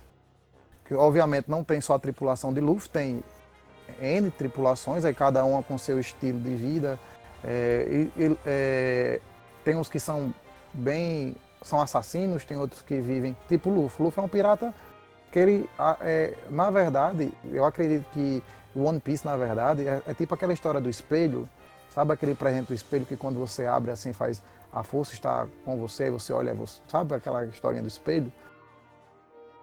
que 0.86 0.94
obviamente 0.94 1.50
não 1.50 1.62
tem 1.62 1.80
só 1.80 1.94
a 1.94 1.98
tripulação 1.98 2.52
de 2.52 2.60
Luffy, 2.60 2.88
tem 2.88 3.22
N 4.00 4.30
tripulações, 4.30 5.04
aí 5.04 5.14
cada 5.14 5.44
uma 5.44 5.62
com 5.62 5.76
seu 5.76 5.98
estilo 6.00 6.40
de 6.40 6.54
vida. 6.54 6.98
É, 7.44 8.08
e, 8.16 8.36
é, 8.46 9.20
tem 9.64 9.76
uns 9.76 9.88
que 9.88 10.00
são 10.00 10.32
bem. 10.72 11.34
são 11.62 11.80
assassinos, 11.80 12.44
tem 12.44 12.56
outros 12.56 12.82
que 12.82 13.00
vivem. 13.00 13.36
Tipo 13.48 13.70
Luffy. 13.70 14.04
Luffy 14.04 14.20
é 14.20 14.24
um 14.24 14.28
pirata 14.28 14.74
que 15.30 15.38
ele. 15.38 15.70
É, 16.00 16.34
na 16.50 16.70
verdade, 16.70 17.32
eu 17.50 17.64
acredito 17.64 18.06
que 18.12 18.42
o 18.74 18.84
One 18.84 19.00
Piece, 19.00 19.24
na 19.24 19.36
verdade, 19.36 19.86
é, 19.86 20.02
é 20.06 20.14
tipo 20.14 20.34
aquela 20.34 20.52
história 20.52 20.80
do 20.80 20.88
espelho. 20.88 21.48
Sabe 21.90 22.12
aquele 22.12 22.34
presente 22.34 22.68
do 22.68 22.74
espelho 22.74 23.04
que 23.04 23.16
quando 23.16 23.38
você 23.38 23.66
abre 23.66 23.90
assim 23.90 24.12
faz. 24.12 24.42
A 24.72 24.82
força 24.82 25.12
está 25.12 25.46
com 25.66 25.76
você, 25.76 26.10
você 26.10 26.32
olha, 26.32 26.54
você, 26.54 26.80
sabe 26.88 27.14
aquela 27.14 27.44
historinha 27.44 27.82
do 27.82 27.88
espelho? 27.88 28.32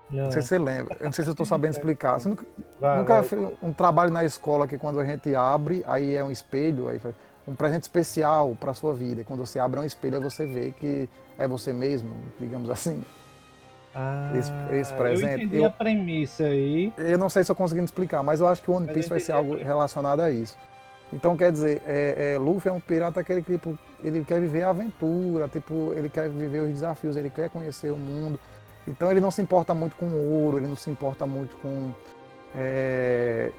Não. 0.10 0.25
não 0.25 0.32
sei 0.32 0.42
se 0.44 0.50
você 0.50 0.58
lembra, 0.60 0.98
eu 1.00 1.06
não 1.06 1.12
sei 1.12 1.24
se 1.24 1.30
eu 1.30 1.34
estou 1.34 1.46
sabendo 1.46 1.72
explicar. 1.72 2.20
Você 2.20 2.30
nunca, 2.30 2.46
vai, 2.80 2.98
nunca 3.00 3.22
vai. 3.22 3.58
um 3.62 3.74
trabalho 3.74 4.12
na 4.12 4.24
escola 4.24 4.68
que 4.68 4.78
quando 4.78 5.00
a 5.00 5.06
gente 5.06 5.34
abre, 5.34 5.84
aí 5.88 6.16
é 6.16 6.24
um 6.24 6.30
espelho, 6.30 6.89
aí 6.89 7.01
um 7.48 7.56
presente 7.56 7.84
especial 7.84 8.56
para 8.60 8.74
sua 8.75 8.94
vida. 8.94 9.24
Quando 9.24 9.39
você 9.39 9.58
abre 9.58 9.80
um 9.80 9.84
espelho, 9.84 10.22
você 10.22 10.46
vê 10.46 10.72
que 10.72 11.10
é 11.38 11.48
você 11.48 11.74
mesmo, 11.74 12.16
digamos 12.39 12.70
assim. 12.70 13.04
Ah, 13.93 14.31
esse, 14.36 14.51
esse 14.72 14.93
presente. 14.93 15.31
Eu 15.31 15.38
entendi 15.38 15.58
eu, 15.58 15.65
a 15.65 15.69
premissa 15.69 16.43
aí. 16.43 16.93
Eu 16.98 17.17
não 17.17 17.29
sei 17.29 17.43
se 17.43 17.51
eu 17.51 17.55
conseguindo 17.55 17.86
explicar, 17.86 18.22
mas 18.24 18.39
eu 18.39 18.48
acho 18.48 18.62
que 18.62 18.69
o 18.69 18.75
One 18.75 18.88
Piece 18.88 19.10
vai 19.10 19.19
ser 19.19 19.31
algo 19.31 19.55
relacionado 19.55 20.22
a 20.22 20.29
isso. 20.29 20.58
Então, 21.12 21.36
quer 21.36 21.51
dizer, 21.51 21.81
é, 21.88 22.34
é, 22.34 22.38
Luffy 22.38 22.69
é 22.69 22.72
um 22.72 22.79
pirata 22.79 23.24
que 23.24 23.31
ele, 23.31 23.41
tipo, 23.41 23.77
ele 24.03 24.24
quer 24.24 24.39
viver 24.39 24.63
a 24.63 24.69
aventura, 24.69 25.48
tipo, 25.48 25.91
ele 25.96 26.08
quer 26.08 26.29
viver 26.29 26.60
os 26.60 26.69
desafios, 26.69 27.17
ele 27.17 27.31
quer 27.31 27.50
conhecer 27.50 27.91
o 27.91 27.98
mundo. 27.98 28.39
Então, 28.88 29.10
ele 29.10 29.19
não 29.19 29.31
se 29.31 29.41
importa 29.41 29.74
muito 29.74 29.96
com 29.96 30.12
ouro, 30.13 30.58
ele 30.58 30.67
não 30.67 30.75
se 30.75 30.89
importa 30.89 31.25
muito 31.25 31.55
com. 31.58 31.91
É... 32.55 33.51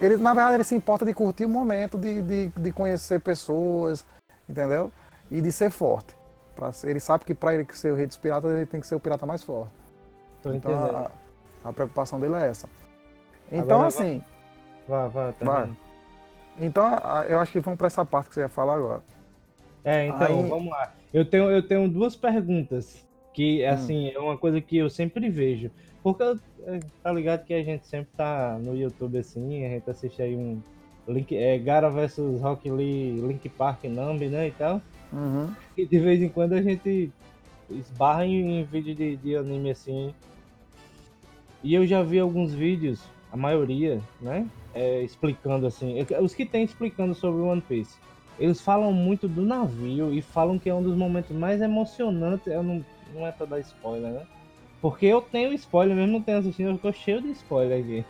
Ele, 0.00 0.16
na 0.16 0.32
verdade, 0.32 0.56
ele 0.56 0.64
se 0.64 0.74
importa 0.74 1.04
de 1.04 1.12
curtir 1.12 1.44
o 1.44 1.48
momento, 1.48 1.98
de, 1.98 2.22
de, 2.22 2.48
de 2.48 2.72
conhecer 2.72 3.20
pessoas, 3.20 4.04
entendeu? 4.48 4.90
E 5.30 5.42
de 5.42 5.52
ser 5.52 5.70
forte. 5.70 6.14
Pra, 6.60 6.72
ele 6.84 7.00
sabe 7.00 7.24
que 7.24 7.34
para 7.34 7.54
ele 7.54 7.66
ser 7.72 7.90
o 7.90 7.96
rei 7.96 8.06
dos 8.06 8.18
piratas, 8.18 8.50
ele 8.52 8.66
tem 8.66 8.82
que 8.82 8.86
ser 8.86 8.94
o 8.94 9.00
pirata 9.00 9.24
mais 9.24 9.42
forte. 9.42 9.72
Tô 10.42 10.52
então, 10.52 10.74
a, 10.74 11.10
a, 11.64 11.72
preocupação 11.72 12.20
dele 12.20 12.34
é 12.34 12.48
essa. 12.48 12.68
Então, 13.50 13.78
Agora, 13.78 13.88
assim. 13.88 14.22
Vai, 14.86 15.08
vai, 15.08 15.32
tá 15.32 15.46
vai. 15.46 15.70
Então, 16.60 16.84
eu 17.30 17.40
acho 17.40 17.50
que 17.50 17.60
vamos 17.60 17.78
para 17.78 17.86
essa 17.86 18.04
parte 18.04 18.28
que 18.28 18.34
você 18.34 18.40
ia 18.40 18.48
falar 18.50 18.74
agora. 18.74 19.02
É, 19.82 20.08
então, 20.08 20.26
Aí... 20.26 20.48
vamos 20.50 20.70
lá. 20.70 20.92
Eu 21.14 21.24
tenho, 21.24 21.50
eu 21.50 21.66
tenho 21.66 21.88
duas 21.88 22.14
perguntas, 22.14 23.08
que, 23.32 23.64
hum. 23.64 23.70
assim, 23.70 24.08
hum. 24.08 24.12
é 24.14 24.18
uma 24.18 24.36
coisa 24.36 24.60
que 24.60 24.76
eu 24.76 24.90
sempre 24.90 25.30
vejo. 25.30 25.70
Porque, 26.02 26.22
é, 26.66 26.80
tá 27.02 27.10
ligado 27.10 27.46
que 27.46 27.54
a 27.54 27.64
gente 27.64 27.86
sempre 27.86 28.10
tá 28.14 28.58
no 28.60 28.76
YouTube, 28.76 29.16
assim, 29.16 29.64
a 29.64 29.68
gente 29.70 29.88
assiste 29.88 30.20
aí 30.20 30.36
um 30.36 30.60
Link, 31.08 31.34
é, 31.34 31.58
Gara 31.58 31.88
vs 31.88 32.18
Rock 32.42 32.70
Lee, 32.70 33.18
Link 33.18 33.48
Park 33.48 33.84
Nambi, 33.84 34.28
né, 34.28 34.48
e 34.48 34.50
tal. 34.50 34.82
Uhum. 35.12 35.52
E 35.76 35.86
de 35.86 35.98
vez 35.98 36.20
em 36.22 36.28
quando 36.28 36.54
a 36.54 36.62
gente 36.62 37.12
esbarra 37.68 38.26
em, 38.26 38.60
em 38.60 38.64
vídeo 38.64 38.94
de, 38.94 39.16
de 39.16 39.36
anime, 39.36 39.70
assim. 39.70 40.14
E 41.62 41.74
eu 41.74 41.86
já 41.86 42.02
vi 42.02 42.18
alguns 42.18 42.54
vídeos, 42.54 43.02
a 43.30 43.36
maioria, 43.36 44.00
né, 44.20 44.46
é, 44.74 45.02
explicando 45.02 45.66
assim, 45.66 45.98
é 45.98 46.20
os 46.20 46.34
que 46.34 46.46
tem 46.46 46.64
explicando 46.64 47.14
sobre 47.14 47.42
One 47.42 47.60
Piece, 47.60 47.98
eles 48.40 48.60
falam 48.62 48.90
muito 48.90 49.28
do 49.28 49.42
navio 49.42 50.14
e 50.14 50.22
falam 50.22 50.58
que 50.58 50.70
é 50.70 50.74
um 50.74 50.82
dos 50.82 50.96
momentos 50.96 51.36
mais 51.36 51.60
emocionantes. 51.60 52.46
Eu 52.46 52.62
não, 52.62 52.84
não 53.14 53.26
é 53.26 53.30
pra 53.30 53.44
dar 53.44 53.60
spoiler, 53.60 54.10
né? 54.10 54.26
Porque 54.80 55.04
eu 55.04 55.20
tenho 55.20 55.52
spoiler, 55.52 55.94
mesmo 55.94 56.12
não 56.12 56.22
tenho 56.22 56.38
assistido, 56.38 56.70
eu 56.70 56.78
tô 56.78 56.90
cheio 56.90 57.20
de 57.20 57.28
spoiler 57.32 57.80
aqui. 57.80 58.04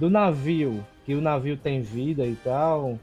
Do 0.00 0.10
navio, 0.10 0.84
que 1.06 1.14
o 1.14 1.20
navio 1.20 1.56
tem 1.56 1.80
vida 1.80 2.26
e 2.26 2.34
tal. 2.34 2.98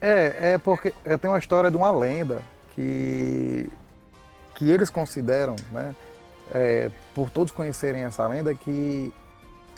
É, 0.00 0.52
é 0.52 0.58
porque 0.58 0.92
tem 1.20 1.30
uma 1.30 1.38
história 1.38 1.70
de 1.70 1.76
uma 1.76 1.90
lenda 1.90 2.40
que, 2.74 3.70
que 4.54 4.70
eles 4.70 4.90
consideram, 4.90 5.56
né? 5.72 5.94
É, 6.52 6.90
por 7.14 7.28
todos 7.28 7.52
conhecerem 7.52 8.04
essa 8.04 8.26
lenda, 8.26 8.54
que 8.54 9.12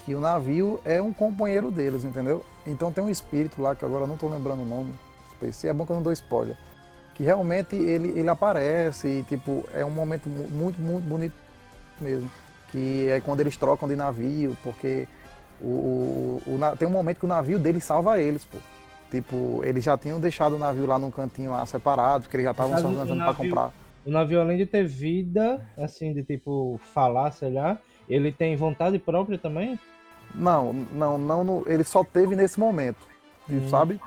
que 0.04 0.14
o 0.14 0.20
navio 0.20 0.80
é 0.84 1.00
um 1.00 1.12
companheiro 1.12 1.70
deles, 1.70 2.04
entendeu? 2.04 2.44
Então 2.66 2.92
tem 2.92 3.02
um 3.02 3.08
espírito 3.08 3.60
lá, 3.60 3.74
que 3.74 3.84
agora 3.84 4.06
não 4.06 4.14
estou 4.14 4.30
lembrando 4.30 4.62
o 4.62 4.66
nome, 4.66 4.92
se 5.52 5.68
é 5.68 5.72
bom 5.72 5.86
que 5.86 5.92
eu 5.92 5.96
não 5.96 6.02
dou 6.02 6.12
spoiler, 6.12 6.56
que 7.14 7.22
realmente 7.22 7.76
ele, 7.76 8.18
ele 8.18 8.28
aparece 8.28 9.08
e, 9.08 9.22
tipo, 9.24 9.64
é 9.74 9.84
um 9.84 9.90
momento 9.90 10.28
muito, 10.28 10.80
muito 10.80 11.04
bonito 11.06 11.34
mesmo, 12.00 12.30
que 12.70 13.08
é 13.08 13.20
quando 13.20 13.40
eles 13.40 13.56
trocam 13.56 13.88
de 13.88 13.96
navio, 13.96 14.56
porque 14.62 15.06
o, 15.60 15.66
o, 15.66 16.42
o 16.46 16.76
tem 16.76 16.88
um 16.88 16.92
momento 16.92 17.18
que 17.18 17.26
o 17.26 17.28
navio 17.28 17.58
deles 17.58 17.84
salva 17.84 18.20
eles, 18.20 18.44
pô. 18.44 18.58
Tipo, 19.10 19.60
eles 19.64 19.82
já 19.82 19.98
tinham 19.98 20.20
deixado 20.20 20.54
o 20.54 20.58
navio 20.58 20.86
lá 20.86 20.98
num 20.98 21.10
cantinho 21.10 21.50
lá 21.50 21.66
separado, 21.66 22.22
porque 22.22 22.36
eles 22.36 22.44
já 22.44 22.52
estavam 22.52 22.78
se 22.78 22.84
organizando 22.84 23.24
para 23.24 23.34
comprar. 23.34 23.72
O 24.06 24.10
navio, 24.10 24.40
além 24.40 24.56
de 24.56 24.66
ter 24.66 24.86
vida, 24.86 25.66
assim, 25.76 26.12
de 26.12 26.22
tipo, 26.22 26.80
falar, 26.94 27.32
sei 27.32 27.52
lá, 27.52 27.78
ele 28.08 28.32
tem 28.32 28.56
vontade 28.56 28.98
própria 28.98 29.36
também? 29.36 29.78
Não, 30.34 30.72
não, 30.72 31.18
não, 31.18 31.44
no, 31.44 31.64
ele 31.66 31.84
só 31.84 32.04
teve 32.04 32.36
nesse 32.36 32.58
momento, 32.58 33.06
hum. 33.48 33.68
sabe? 33.68 34.00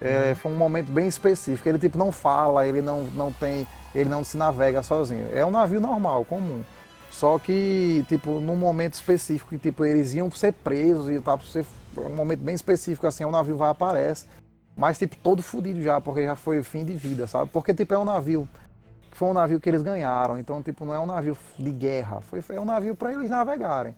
É, 0.00 0.30
uhum. 0.30 0.34
foi 0.36 0.52
um 0.52 0.56
momento 0.56 0.90
bem 0.90 1.08
específico. 1.08 1.68
Ele 1.68 1.78
tipo 1.78 1.96
não 1.98 2.12
fala, 2.12 2.66
ele 2.66 2.82
não, 2.82 3.04
não 3.04 3.32
tem, 3.32 3.66
ele 3.94 4.08
não 4.08 4.22
se 4.22 4.36
navega 4.36 4.82
sozinho. 4.82 5.28
É 5.32 5.44
um 5.44 5.50
navio 5.50 5.80
normal, 5.80 6.24
comum. 6.24 6.62
Só 7.10 7.38
que 7.38 8.04
tipo 8.08 8.40
num 8.40 8.56
momento 8.56 8.94
específico, 8.94 9.50
que 9.50 9.58
tipo 9.58 9.84
eles 9.84 10.14
iam 10.14 10.30
ser 10.30 10.52
presos 10.52 11.08
e 11.08 11.20
tal, 11.20 11.40
ser 11.40 11.64
um 11.96 12.14
momento 12.14 12.40
bem 12.40 12.54
específico 12.54 13.06
assim, 13.06 13.24
o 13.24 13.30
navio 13.30 13.56
vai 13.56 13.70
aparece, 13.70 14.26
mas 14.76 14.98
tipo 14.98 15.16
todo 15.16 15.42
fodido 15.42 15.80
já, 15.82 16.00
porque 16.00 16.24
já 16.24 16.36
foi 16.36 16.58
o 16.58 16.64
fim 16.64 16.84
de 16.84 16.94
vida, 16.94 17.26
sabe? 17.26 17.50
Porque 17.52 17.72
tipo 17.72 17.94
é 17.94 17.98
um 17.98 18.04
navio 18.04 18.48
foi 19.12 19.28
um 19.28 19.32
navio 19.32 19.60
que 19.60 19.68
eles 19.68 19.82
ganharam, 19.82 20.38
então 20.38 20.62
tipo 20.62 20.84
não 20.84 20.92
é 20.92 20.98
um 20.98 21.06
navio 21.06 21.38
de 21.58 21.70
guerra, 21.70 22.20
foi, 22.22 22.42
foi 22.42 22.58
um 22.58 22.64
navio 22.64 22.96
para 22.96 23.12
eles 23.12 23.30
navegarem. 23.30 23.94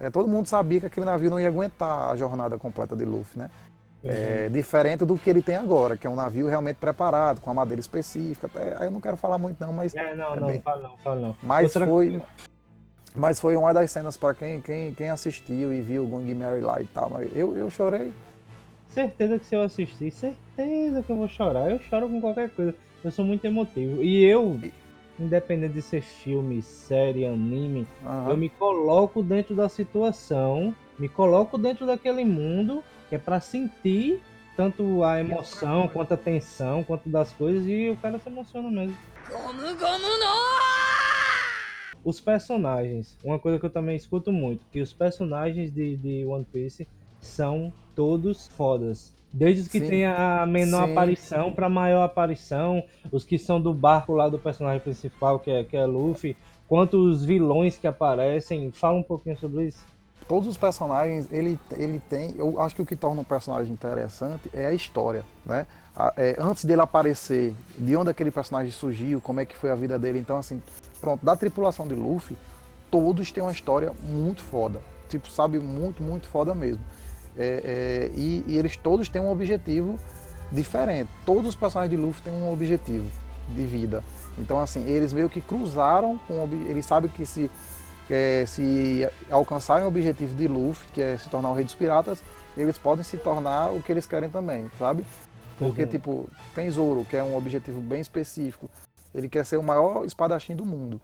É, 0.00 0.10
todo 0.10 0.28
mundo 0.28 0.46
sabia 0.46 0.80
que 0.80 0.86
aquele 0.86 1.06
navio 1.06 1.30
não 1.30 1.38
ia 1.38 1.48
aguentar 1.48 2.10
a 2.10 2.16
jornada 2.16 2.58
completa 2.58 2.96
de 2.96 3.04
Luffy, 3.04 3.38
né? 3.38 3.50
Uhum. 4.02 4.10
É, 4.10 4.48
diferente 4.50 5.04
do 5.04 5.16
que 5.16 5.30
ele 5.30 5.40
tem 5.40 5.56
agora, 5.56 5.96
que 5.96 6.06
é 6.06 6.10
um 6.10 6.14
navio 6.14 6.46
realmente 6.46 6.76
preparado, 6.76 7.40
com 7.40 7.50
a 7.50 7.54
madeira 7.54 7.80
específica. 7.80 8.50
Aí 8.78 8.86
eu 8.86 8.90
não 8.90 9.00
quero 9.00 9.16
falar 9.16 9.38
muito 9.38 9.58
não, 9.64 9.72
mas... 9.72 9.94
É, 9.94 10.14
não, 10.14 10.34
é 10.34 10.40
não, 10.40 10.46
bem... 10.48 10.60
fala 10.60 10.82
não, 10.82 10.96
fala 10.98 11.20
não. 11.20 11.36
Mas 11.42 11.74
Outra... 11.74 11.86
foi... 11.86 12.22
Mas 13.16 13.38
foi 13.38 13.56
uma 13.56 13.72
das 13.72 13.92
cenas 13.92 14.16
para 14.16 14.34
quem, 14.34 14.60
quem, 14.60 14.92
quem 14.92 15.08
assistiu 15.08 15.72
e 15.72 15.80
viu 15.80 16.02
o 16.04 16.06
Going 16.08 16.34
Mary 16.34 16.60
lá 16.60 16.82
e 16.82 16.86
tal. 16.86 17.08
Mas 17.10 17.30
eu, 17.34 17.56
eu 17.56 17.70
chorei. 17.70 18.12
Certeza 18.94 19.40
que 19.40 19.46
se 19.46 19.56
eu 19.56 19.62
assistir, 19.62 20.12
certeza 20.12 21.02
que 21.02 21.10
eu 21.10 21.16
vou 21.16 21.26
chorar. 21.26 21.68
Eu 21.68 21.80
choro 21.80 22.08
com 22.08 22.20
qualquer 22.20 22.48
coisa. 22.50 22.72
Eu 23.02 23.10
sou 23.10 23.24
muito 23.24 23.44
emotivo. 23.44 24.00
E 24.04 24.24
eu, 24.24 24.60
independente 25.18 25.74
de 25.74 25.82
ser 25.82 26.00
filme, 26.00 26.62
série, 26.62 27.26
anime, 27.26 27.88
uhum. 28.04 28.30
eu 28.30 28.36
me 28.36 28.48
coloco 28.48 29.20
dentro 29.20 29.52
da 29.52 29.68
situação, 29.68 30.72
me 30.96 31.08
coloco 31.08 31.58
dentro 31.58 31.84
daquele 31.84 32.24
mundo 32.24 32.84
que 33.08 33.16
é 33.16 33.18
para 33.18 33.40
sentir 33.40 34.22
tanto 34.56 35.02
a 35.02 35.18
emoção, 35.18 35.88
quanto 35.88 36.14
a 36.14 36.16
tensão, 36.16 36.84
quanto 36.84 37.08
das 37.08 37.32
coisas, 37.32 37.66
e 37.66 37.90
o 37.90 37.96
cara 37.96 38.20
se 38.20 38.28
emociona 38.28 38.70
mesmo. 38.70 38.96
Como, 39.28 39.60
como 39.76 40.18
não? 40.20 40.44
Os 42.04 42.20
personagens, 42.20 43.18
uma 43.24 43.40
coisa 43.40 43.58
que 43.58 43.66
eu 43.66 43.70
também 43.70 43.96
escuto 43.96 44.30
muito, 44.30 44.62
que 44.70 44.80
os 44.80 44.92
personagens 44.92 45.72
de, 45.72 45.96
de 45.96 46.24
One 46.24 46.44
Piece 46.44 46.86
são 47.24 47.72
todos 47.94 48.48
fodas. 48.48 49.12
Desde 49.32 49.62
os 49.62 49.68
que 49.68 49.80
Sim. 49.80 49.88
tem 49.88 50.06
a 50.06 50.46
menor 50.46 50.86
Sim. 50.86 50.92
aparição 50.92 51.52
para 51.52 51.68
maior 51.68 52.04
aparição, 52.04 52.84
os 53.10 53.24
que 53.24 53.36
são 53.36 53.60
do 53.60 53.74
barco 53.74 54.12
lá 54.12 54.28
do 54.28 54.38
personagem 54.38 54.80
principal, 54.80 55.40
que 55.40 55.50
é, 55.50 55.64
que 55.64 55.76
é 55.76 55.84
Luffy, 55.84 56.36
quanto 56.68 56.96
os 56.96 57.24
vilões 57.24 57.76
que 57.76 57.86
aparecem. 57.86 58.70
Fala 58.70 58.96
um 58.96 59.02
pouquinho 59.02 59.36
sobre 59.36 59.66
isso. 59.66 59.84
Todos 60.28 60.48
os 60.48 60.56
personagens, 60.56 61.26
ele, 61.32 61.58
ele 61.72 62.00
tem. 62.08 62.34
Eu 62.36 62.60
acho 62.60 62.76
que 62.76 62.82
o 62.82 62.86
que 62.86 62.96
torna 62.96 63.20
um 63.20 63.24
personagem 63.24 63.72
interessante 63.72 64.48
é 64.52 64.66
a 64.66 64.72
história, 64.72 65.24
né? 65.44 65.66
É, 66.16 66.36
antes 66.38 66.64
dele 66.64 66.80
aparecer, 66.80 67.54
de 67.76 67.96
onde 67.96 68.10
aquele 68.10 68.30
personagem 68.30 68.72
surgiu, 68.72 69.20
como 69.20 69.40
é 69.40 69.44
que 69.44 69.56
foi 69.56 69.70
a 69.70 69.74
vida 69.74 69.98
dele. 69.98 70.18
Então, 70.18 70.38
assim, 70.38 70.62
pronto, 71.00 71.24
da 71.24 71.36
tripulação 71.36 71.86
de 71.86 71.94
Luffy, 71.94 72.36
todos 72.90 73.30
têm 73.32 73.42
uma 73.42 73.52
história 73.52 73.92
muito 74.02 74.42
foda. 74.42 74.80
Tipo, 75.08 75.28
sabe, 75.30 75.58
muito, 75.58 76.02
muito 76.02 76.28
foda 76.28 76.54
mesmo. 76.54 76.82
É, 77.36 78.10
é, 78.14 78.18
e, 78.18 78.44
e, 78.46 78.58
eles 78.58 78.76
todos 78.76 79.08
têm 79.08 79.20
um 79.20 79.30
objetivo 79.30 79.98
diferente. 80.52 81.10
Todos 81.26 81.48
os 81.48 81.56
personagens 81.56 81.90
de 81.90 81.96
Luffy 81.96 82.22
têm 82.22 82.32
um 82.32 82.52
objetivo 82.52 83.10
de 83.48 83.66
vida. 83.66 84.04
Então, 84.38 84.60
assim, 84.60 84.88
eles 84.88 85.12
meio 85.12 85.28
que 85.28 85.40
cruzaram 85.40 86.18
com. 86.26 86.48
Eles 86.68 86.86
sabem 86.86 87.10
que 87.10 87.26
se, 87.26 87.50
é, 88.08 88.44
se 88.46 89.08
alcançarem 89.30 89.84
o 89.84 89.88
objetivo 89.88 90.34
de 90.34 90.46
Luffy, 90.46 90.86
que 90.92 91.02
é 91.02 91.16
se 91.16 91.28
tornar 91.28 91.50
o 91.50 91.54
rei 91.54 91.64
dos 91.64 91.74
piratas, 91.74 92.22
eles 92.56 92.78
podem 92.78 93.04
se 93.04 93.16
tornar 93.16 93.72
o 93.72 93.82
que 93.82 93.90
eles 93.90 94.06
querem 94.06 94.30
também, 94.30 94.70
sabe? 94.78 95.04
Porque, 95.58 95.82
uhum. 95.82 95.88
tipo, 95.88 96.30
tem 96.54 96.70
Zoro, 96.70 97.04
que 97.04 97.16
é 97.16 97.22
um 97.22 97.36
objetivo 97.36 97.80
bem 97.80 98.00
específico. 98.00 98.68
Ele 99.14 99.28
quer 99.28 99.44
ser 99.44 99.56
o 99.56 99.62
maior 99.62 100.04
espadachim 100.04 100.56
do 100.56 100.64
mundo. 100.64 101.00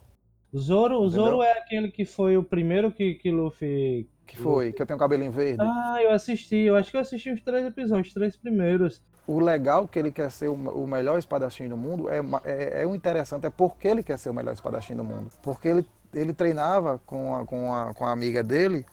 O 0.53 0.59
Zoro, 0.59 1.01
o 1.01 1.09
Zoro 1.09 1.43
é 1.43 1.53
aquele 1.53 1.91
que 1.91 2.05
foi 2.05 2.37
o 2.37 2.43
primeiro 2.43 2.91
que, 2.91 3.15
que 3.15 3.31
Luffy 3.31 4.09
que 4.31 4.37
foi? 4.37 4.73
Que 4.73 4.81
eu 4.81 4.87
tenho 4.87 4.99
cabelinho 4.99 5.33
verde? 5.33 5.59
Ah, 5.61 5.99
eu 6.01 6.13
assisti. 6.13 6.59
Eu 6.59 6.77
acho 6.77 6.89
que 6.89 6.97
eu 6.97 7.01
assisti 7.01 7.33
os 7.33 7.43
três 7.43 7.67
episódios, 7.67 8.09
os 8.09 8.15
três 8.15 8.37
primeiros. 8.37 9.03
O 9.27 9.41
legal 9.41 9.89
que 9.89 9.99
ele 9.99 10.13
quer 10.13 10.31
ser 10.31 10.49
o, 10.49 10.87
melhor 10.87 11.19
espadachim 11.19 11.69
do 11.69 11.77
mundo 11.77 12.09
é, 12.09 12.21
é, 12.45 12.83
é, 12.83 12.87
o 12.87 12.95
interessante, 12.95 13.47
é 13.47 13.51
porque 13.51 13.89
ele 13.89 14.05
quer 14.05 14.19
ser 14.19 14.31
o 14.31 14.35
melhor 14.35 14.55
espadachim 14.55 14.95
do 14.95 15.03
mundo. 15.03 15.33
Porque 15.43 15.67
ele, 15.67 15.87
ele 16.15 16.33
treinava 16.33 17.01
com 17.05 17.35
a, 17.35 17.45
com, 17.45 17.75
a, 17.75 17.93
com 17.93 18.07
a 18.07 18.13
amiga 18.13 18.41
dele 18.41 18.87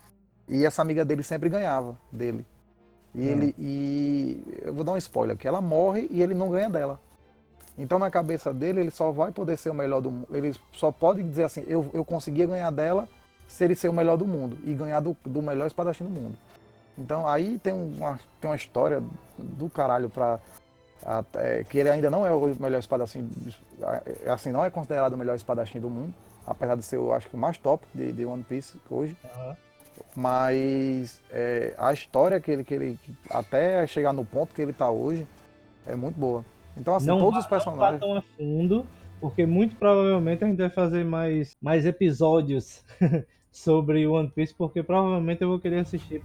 e 0.49 0.65
essa 0.65 0.81
amiga 0.81 1.05
dele 1.05 1.21
sempre 1.21 1.49
ganhava 1.49 1.95
dele. 2.11 2.43
E 3.13 3.19
hum. 3.19 3.23
ele. 3.23 3.55
E 3.59 4.43
eu 4.63 4.73
vou 4.73 4.83
dar 4.83 4.93
um 4.93 4.97
spoiler, 4.97 5.37
que 5.37 5.47
ela 5.47 5.61
morre 5.61 6.07
e 6.09 6.23
ele 6.23 6.33
não 6.33 6.49
ganha 6.49 6.69
dela. 6.69 6.99
Então 7.77 7.99
na 7.99 8.09
cabeça 8.09 8.53
dele 8.53 8.81
ele 8.81 8.91
só 8.91 9.11
vai 9.11 9.31
poder 9.31 9.57
ser 9.57 9.69
o 9.69 9.73
melhor 9.73 10.01
do 10.01 10.11
mundo. 10.11 10.27
Ele 10.31 10.55
só 10.73 10.91
pode 10.91 11.21
dizer 11.21 11.43
assim, 11.43 11.63
eu, 11.67 11.89
eu 11.93 12.03
conseguia 12.03 12.47
ganhar 12.47 12.71
dela 12.71 13.07
se 13.47 13.63
ele 13.63 13.75
ser 13.75 13.89
o 13.89 13.93
melhor 13.93 14.17
do 14.17 14.27
mundo 14.27 14.57
e 14.63 14.73
ganhar 14.73 14.99
do, 14.99 15.15
do 15.23 15.41
melhor 15.41 15.67
espadachim 15.67 16.03
do 16.03 16.09
mundo. 16.09 16.37
Então 16.97 17.27
aí 17.27 17.59
tem 17.59 17.73
uma, 17.73 18.19
tem 18.41 18.49
uma 18.49 18.55
história 18.55 19.03
do 19.37 19.69
caralho 19.69 20.09
pra. 20.09 20.39
Até, 21.05 21.63
que 21.63 21.77
ele 21.77 21.89
ainda 21.89 22.09
não 22.09 22.25
é 22.25 22.31
o 22.31 22.55
melhor 22.59 22.79
espadachim. 22.79 23.29
Assim, 24.25 24.51
não 24.51 24.65
é 24.65 24.69
considerado 24.69 25.13
o 25.13 25.17
melhor 25.17 25.35
espadachim 25.35 25.79
do 25.79 25.89
mundo. 25.89 26.13
Apesar 26.45 26.75
de 26.75 26.83
ser, 26.83 26.95
eu 26.95 27.13
acho 27.13 27.29
que 27.29 27.35
o 27.35 27.39
mais 27.39 27.57
top 27.57 27.85
de, 27.93 28.11
de 28.11 28.25
One 28.25 28.43
Piece 28.43 28.77
hoje. 28.89 29.15
Aham. 29.23 29.55
Mas 30.15 31.21
é, 31.31 31.75
a 31.77 31.93
história 31.93 32.39
que 32.39 32.49
ele, 32.49 32.63
que 32.63 32.73
ele. 32.73 32.99
Até 33.29 33.85
chegar 33.85 34.11
no 34.11 34.25
ponto 34.25 34.53
que 34.53 34.61
ele 34.61 34.73
tá 34.73 34.89
hoje 34.89 35.27
é 35.85 35.95
muito 35.95 36.19
boa. 36.19 36.43
Então, 36.79 36.95
assim, 36.95 37.07
não 37.07 37.19
todos 37.19 37.39
os 37.39 37.47
personagens. 37.47 37.99
Não 37.99 38.17
a 38.17 38.21
fundo, 38.21 38.85
porque 39.19 39.45
muito 39.45 39.75
provavelmente 39.75 40.43
a 40.43 40.47
gente 40.47 40.57
vai 40.57 40.69
fazer 40.69 41.03
mais, 41.03 41.55
mais 41.61 41.85
episódios 41.85 42.83
sobre 43.51 44.07
One 44.07 44.29
Piece, 44.29 44.53
porque 44.53 44.83
provavelmente 44.83 45.41
eu 45.41 45.49
vou 45.49 45.59
querer 45.59 45.79
assistir. 45.79 46.23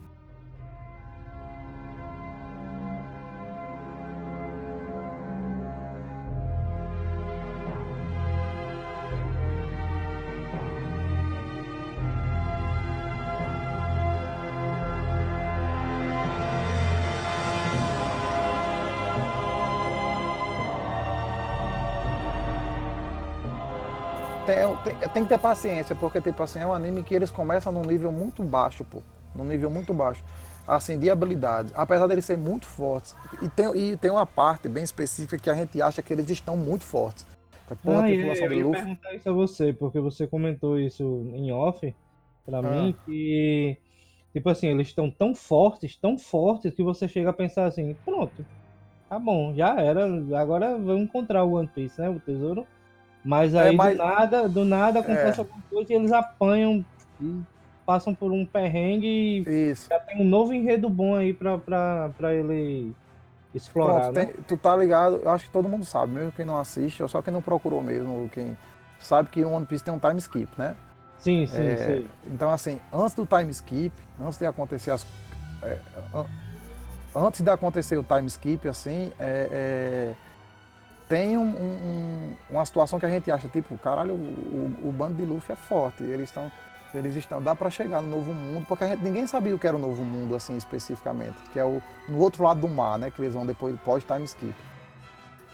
Tem, 24.46 24.56
tem, 24.98 25.08
tem 25.10 25.22
que 25.22 25.28
ter 25.28 25.38
paciência, 25.38 25.94
porque 25.94 26.20
tipo 26.20 26.42
assim, 26.42 26.58
é 26.58 26.66
um 26.66 26.72
anime 26.74 27.02
que 27.02 27.14
eles 27.14 27.30
começam 27.30 27.72
num 27.72 27.82
nível 27.82 28.10
muito 28.10 28.42
baixo, 28.42 28.84
pô. 28.84 29.02
Num 29.34 29.44
nível 29.44 29.70
muito 29.70 29.94
baixo. 29.94 30.22
Assim, 30.66 30.98
de 30.98 31.10
habilidade. 31.10 31.72
Apesar 31.74 32.06
deles 32.06 32.24
serem 32.24 32.42
muito 32.42 32.66
fortes. 32.66 33.14
E 33.40 33.48
tem, 33.48 33.76
e 33.76 33.96
tem 33.96 34.10
uma 34.10 34.26
parte 34.26 34.68
bem 34.68 34.84
específica 34.84 35.38
que 35.38 35.50
a 35.50 35.54
gente 35.54 35.80
acha 35.82 36.02
que 36.02 36.12
eles 36.12 36.28
estão 36.30 36.56
muito 36.56 36.84
fortes. 36.84 37.26
Por 37.82 37.94
Ah, 37.94 38.02
a 38.04 38.10
e 38.10 38.14
tripulação 38.14 38.46
eu 38.46 38.52
ia 38.52 38.64
Luffy. 38.64 38.80
perguntar 38.82 39.14
isso 39.14 39.28
a 39.30 39.32
você, 39.32 39.72
porque 39.72 39.98
você 40.00 40.26
comentou 40.26 40.78
isso 40.78 41.02
em 41.34 41.50
off 41.52 41.94
pra 42.44 42.58
Ah. 42.58 42.62
mim, 42.62 42.94
que 43.06 43.76
tipo 44.32 44.48
assim, 44.50 44.66
eles 44.68 44.88
estão 44.88 45.10
tão 45.10 45.34
fortes, 45.34 45.96
tão 45.96 46.18
fortes, 46.18 46.74
que 46.74 46.82
você 46.82 47.08
chega 47.08 47.30
a 47.30 47.32
pensar 47.32 47.64
assim, 47.66 47.96
pronto, 48.04 48.44
tá 49.08 49.18
bom, 49.18 49.54
já 49.54 49.80
era, 49.80 50.04
agora 50.38 50.76
vamos 50.76 51.02
encontrar 51.02 51.44
o 51.44 51.52
One 51.54 51.68
Piece, 51.68 52.00
né, 52.00 52.08
o 52.10 52.20
tesouro. 52.20 52.66
Mas 53.24 53.54
É, 53.54 53.68
aí 53.68 53.76
mas- 53.76 53.96
do 53.96 54.02
nada, 54.04 54.48
do 54.48 54.64
nada 54.64 55.00
acontece 55.00 55.38
É. 55.38 55.42
alguma 55.42 55.62
coisa 55.70 55.92
e 55.92 55.96
eles 55.96 56.12
apanham, 56.12 56.84
passam 57.86 58.14
por 58.14 58.32
um 58.32 58.44
perrengue 58.44 59.44
e 59.46 59.70
Isso. 59.70 59.88
já 59.88 59.98
tem 60.00 60.20
um 60.20 60.24
novo 60.24 60.52
enredo 60.52 60.88
bom 60.88 61.14
aí 61.14 61.32
pra, 61.32 61.58
pra, 61.58 62.10
pra 62.16 62.34
ele 62.34 62.92
explorar, 63.54 64.02
Pronto, 64.04 64.14
né? 64.14 64.24
tem- 64.26 64.34
tu 64.44 64.56
tá 64.56 64.76
ligado, 64.76 65.16
eu 65.22 65.30
acho 65.30 65.44
que 65.46 65.50
todo 65.52 65.68
mundo 65.68 65.84
sabe, 65.84 66.12
mesmo 66.12 66.32
quem 66.32 66.44
não 66.44 66.58
assiste, 66.58 67.02
ou 67.02 67.08
só 67.08 67.20
quem 67.22 67.32
não 67.32 67.42
procurou 67.42 67.82
mesmo, 67.82 68.28
quem 68.32 68.56
sabe 68.98 69.28
que 69.28 69.44
o 69.44 69.50
One 69.50 69.66
Piece 69.66 69.84
tem 69.84 69.92
um 69.92 69.98
time 69.98 70.18
skip, 70.18 70.48
né? 70.58 70.74
Sim, 71.18 71.46
sim, 71.46 71.62
É, 71.62 71.76
sim. 71.76 72.08
Então, 72.26 72.50
assim, 72.50 72.80
antes 72.92 73.14
do 73.14 73.24
time 73.26 73.50
skip, 73.50 73.94
antes 74.20 74.38
de 74.38 74.46
acontecer 74.46 74.90
as. 74.90 75.06
é, 75.62 75.78
an- 76.12 76.26
antes 77.14 77.40
de 77.40 77.50
acontecer 77.50 77.96
o 77.96 78.02
time 78.02 78.26
skip, 78.26 78.66
assim, 78.68 79.12
é, 79.20 79.48
é, 79.52 80.14
tem 81.12 81.36
um- 81.36 81.42
um- 81.42 81.44
um- 81.84 82.36
uma 82.48 82.64
situação 82.64 82.98
que 82.98 83.04
a 83.04 83.10
gente 83.10 83.30
acha, 83.30 83.46
tipo, 83.46 83.76
caralho, 83.76 84.14
o, 84.14 84.16
o- 84.16 84.88
o 84.88 84.92
bando 84.92 85.12
de 85.12 85.26
Luffy 85.26 85.52
é 85.52 85.56
forte, 85.56 86.02
eles 86.02 86.30
estão. 86.30 86.50
Eles 86.94 87.14
estão. 87.16 87.42
Dá 87.42 87.54
pra 87.54 87.68
chegar 87.68 88.00
no 88.00 88.08
novo 88.08 88.32
mundo, 88.32 88.64
porque 88.66 88.84
a 88.84 88.88
gente, 88.88 89.02
ninguém 89.04 89.26
sabia 89.26 89.54
o 89.54 89.58
que 89.58 89.66
era 89.66 89.76
o 89.76 89.78
novo 89.78 90.02
mundo, 90.02 90.34
assim, 90.34 90.56
especificamente, 90.56 91.36
que 91.52 91.58
é 91.58 91.64
o 91.66 91.82
no 92.08 92.18
outro 92.18 92.42
lado 92.42 92.62
do 92.62 92.68
mar, 92.68 92.98
né? 92.98 93.10
Que 93.10 93.20
eles 93.20 93.34
vão 93.34 93.44
depois 93.44 93.78
pós 93.80 94.02
time 94.04 94.24
skip. 94.24 94.54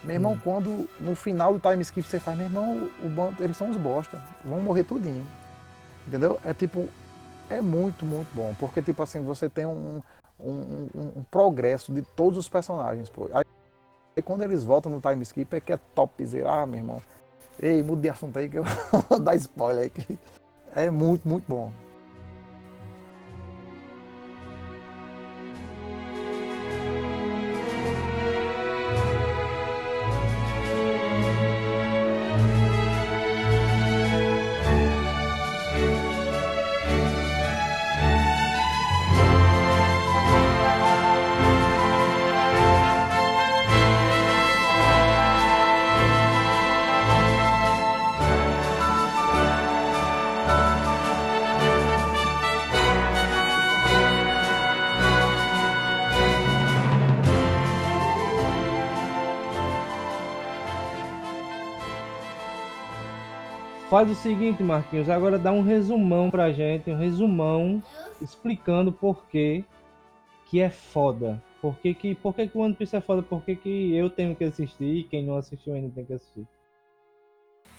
Meu 0.01 0.13
irmão, 0.15 0.31
Hum. 0.33 0.39
quando 0.41 0.89
no 0.97 1.13
final 1.13 1.53
do 1.53 1.59
time 1.59 1.81
skip 1.81 2.07
você 2.07 2.21
faz, 2.21 2.37
meu 2.37 2.47
irmão, 2.47 2.89
o 3.03 3.09
bando, 3.09 3.43
eles 3.43 3.57
são 3.57 3.69
os 3.69 3.75
bosta, 3.75 4.21
vão 4.45 4.61
morrer 4.61 4.85
tudinho. 4.85 5.27
Entendeu? 6.07 6.39
É 6.45 6.53
tipo, 6.53 6.87
é 7.49 7.59
muito, 7.59 8.05
muito 8.05 8.29
bom. 8.33 8.55
Porque, 8.57 8.81
tipo 8.81 9.03
assim, 9.03 9.21
você 9.21 9.49
tem 9.49 9.65
um, 9.65 10.01
um, 10.39 10.87
um- 10.95 11.11
um 11.17 11.23
progresso 11.29 11.91
de 11.93 12.01
todos 12.01 12.37
os 12.39 12.47
personagens, 12.47 13.09
pô. 13.09 13.29
Aí 13.33 13.43
quando 14.21 14.43
eles 14.43 14.63
voltam 14.63 14.91
no 14.91 15.01
time 15.01 15.21
skip 15.23 15.55
é 15.55 15.59
que 15.59 15.73
é 15.73 15.79
top 15.95 16.13
dizer, 16.17 16.45
ah, 16.45 16.65
meu 16.65 16.79
irmão, 16.79 17.01
ei, 17.61 17.81
muda 17.83 18.01
de 18.01 18.09
assunto 18.09 18.37
aí 18.37 18.49
que 18.49 18.57
eu 18.57 18.63
vou 19.09 19.19
dar 19.19 19.35
spoiler 19.35 19.83
aí. 19.83 19.89
Que 19.89 20.19
é 20.75 20.89
muito, 20.89 21.27
muito 21.27 21.45
bom. 21.47 21.71
Faz 63.99 64.11
o 64.11 64.15
seguinte, 64.15 64.63
Marquinhos, 64.63 65.09
agora 65.09 65.37
dá 65.37 65.51
um 65.51 65.61
resumão 65.61 66.31
pra 66.31 66.53
gente, 66.53 66.89
um 66.89 66.95
resumão 66.95 67.83
explicando 68.21 68.93
por 68.93 69.25
que 69.25 69.65
que 70.45 70.61
é 70.61 70.69
foda. 70.69 71.43
Por 71.61 71.77
que 71.79 71.93
que, 71.93 72.15
por 72.15 72.33
que 72.33 72.47
que 72.47 72.57
One 72.57 72.73
Piece 72.73 72.95
é 72.95 73.01
foda, 73.01 73.21
por 73.21 73.43
que 73.43 73.57
que 73.57 73.93
eu 73.93 74.09
tenho 74.09 74.33
que 74.37 74.45
assistir 74.45 74.85
e 74.85 75.03
quem 75.03 75.25
não 75.25 75.35
assistiu 75.35 75.73
ainda 75.73 75.89
tem 75.93 76.05
que 76.05 76.13
assistir. 76.13 76.47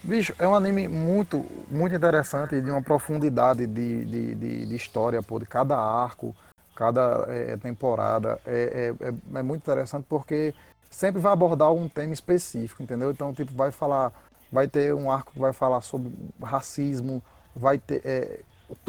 Bicho, 0.02 0.34
é 0.38 0.46
um 0.46 0.54
anime 0.54 0.88
muito, 0.88 1.42
muito 1.70 1.94
interessante 1.94 2.60
de 2.60 2.70
uma 2.70 2.82
profundidade 2.82 3.66
de, 3.66 4.04
de, 4.04 4.34
de, 4.34 4.66
de 4.66 4.76
história, 4.76 5.22
pô, 5.22 5.38
de 5.38 5.46
cada 5.46 5.78
arco, 5.78 6.36
cada 6.76 7.24
eh, 7.28 7.56
temporada. 7.56 8.38
É, 8.44 8.92
é, 9.00 9.06
é, 9.08 9.38
é 9.38 9.42
muito 9.42 9.62
interessante 9.62 10.04
porque 10.06 10.52
sempre 10.90 11.18
vai 11.18 11.32
abordar 11.32 11.72
um 11.72 11.88
tema 11.88 12.12
específico, 12.12 12.82
entendeu? 12.82 13.10
Então, 13.10 13.32
tipo, 13.32 13.54
vai 13.54 13.70
falar, 13.70 14.12
vai 14.50 14.68
ter 14.68 14.94
um 14.94 15.10
arco 15.10 15.32
que 15.32 15.38
vai 15.38 15.52
falar 15.52 15.80
sobre 15.80 16.12
racismo, 16.42 17.22
vai 17.54 17.78
ter, 17.78 18.02
eh, 18.04 18.40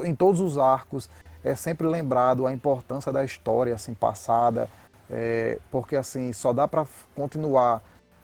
em 0.03 0.15
todos 0.15 0.39
os 0.39 0.57
arcos 0.57 1.09
é 1.43 1.55
sempre 1.55 1.87
lembrado 1.87 2.45
a 2.45 2.53
importância 2.53 3.11
da 3.11 3.23
história 3.23 3.73
assim 3.73 3.93
passada, 3.93 4.69
eh, 5.09 5.59
porque 5.71 5.95
assim 5.95 6.31
só 6.33 6.53
dá 6.53 6.67
para 6.67 6.85
continuar 7.15 7.81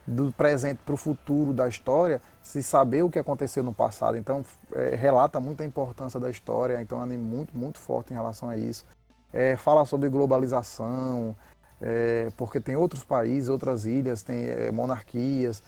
do 0.08 0.32
presente 0.32 0.80
para 0.86 0.94
o 0.94 0.98
futuro 0.98 1.52
da 1.54 1.68
história 1.68 2.22
se 2.42 2.64
saber 2.64 3.04
o 3.04 3.10
que 3.10 3.20
aconteceu 3.20 3.62
no 3.62 3.74
passado. 3.74 4.16
Então, 4.16 4.46
é, 4.74 4.96
relata 4.96 5.38
muito 5.38 5.62
a 5.62 5.66
importância 5.66 6.18
da 6.18 6.30
história, 6.30 6.82
então 6.82 7.04
é 7.04 7.06
muito, 7.06 7.56
muito 7.58 7.78
forte 7.78 8.14
em 8.14 8.16
relação 8.16 8.50
a 8.50 8.56
isso. 8.56 8.86
É, 9.34 9.58
fala 9.58 9.84
sobre 9.86 10.08
globalização, 10.08 11.36
é, 11.82 12.30
porque 12.38 12.62
tem 12.62 12.78
outros 12.78 13.04
países, 13.04 13.50
outras 13.50 13.86
ilhas, 13.86 14.24
tem 14.24 14.46
é, 14.46 14.72
monarquias. 14.72 15.62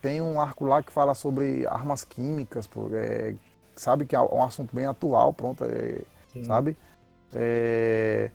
Tem 0.00 0.20
um 0.20 0.40
arco 0.40 0.64
lá 0.64 0.82
que 0.82 0.90
fala 0.92 1.14
sobre 1.14 1.66
armas 1.66 2.04
químicas, 2.04 2.66
pô, 2.66 2.88
é, 2.94 3.34
sabe 3.76 4.06
que 4.06 4.16
é 4.16 4.20
um 4.20 4.42
assunto 4.42 4.74
bem 4.74 4.86
atual, 4.86 5.32
pronto, 5.32 5.64
é, 5.64 6.00
sabe? 6.44 6.76
É, 7.34 8.30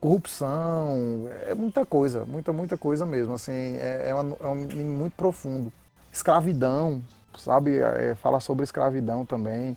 corrupção, 0.00 1.26
é 1.46 1.54
muita 1.54 1.86
coisa, 1.86 2.24
muita, 2.26 2.52
muita 2.52 2.76
coisa 2.76 3.06
mesmo. 3.06 3.34
Assim, 3.34 3.76
é, 3.78 4.10
é, 4.10 4.14
uma- 4.14 4.36
é 4.40 4.46
um 4.46 4.52
anime 4.52 4.84
muito 4.84 5.14
profundo. 5.14 5.72
Escravidão, 6.12 7.02
sabe? 7.38 7.78
É, 7.78 8.14
fala 8.16 8.38
sobre 8.40 8.64
escravidão 8.64 9.24
também. 9.24 9.76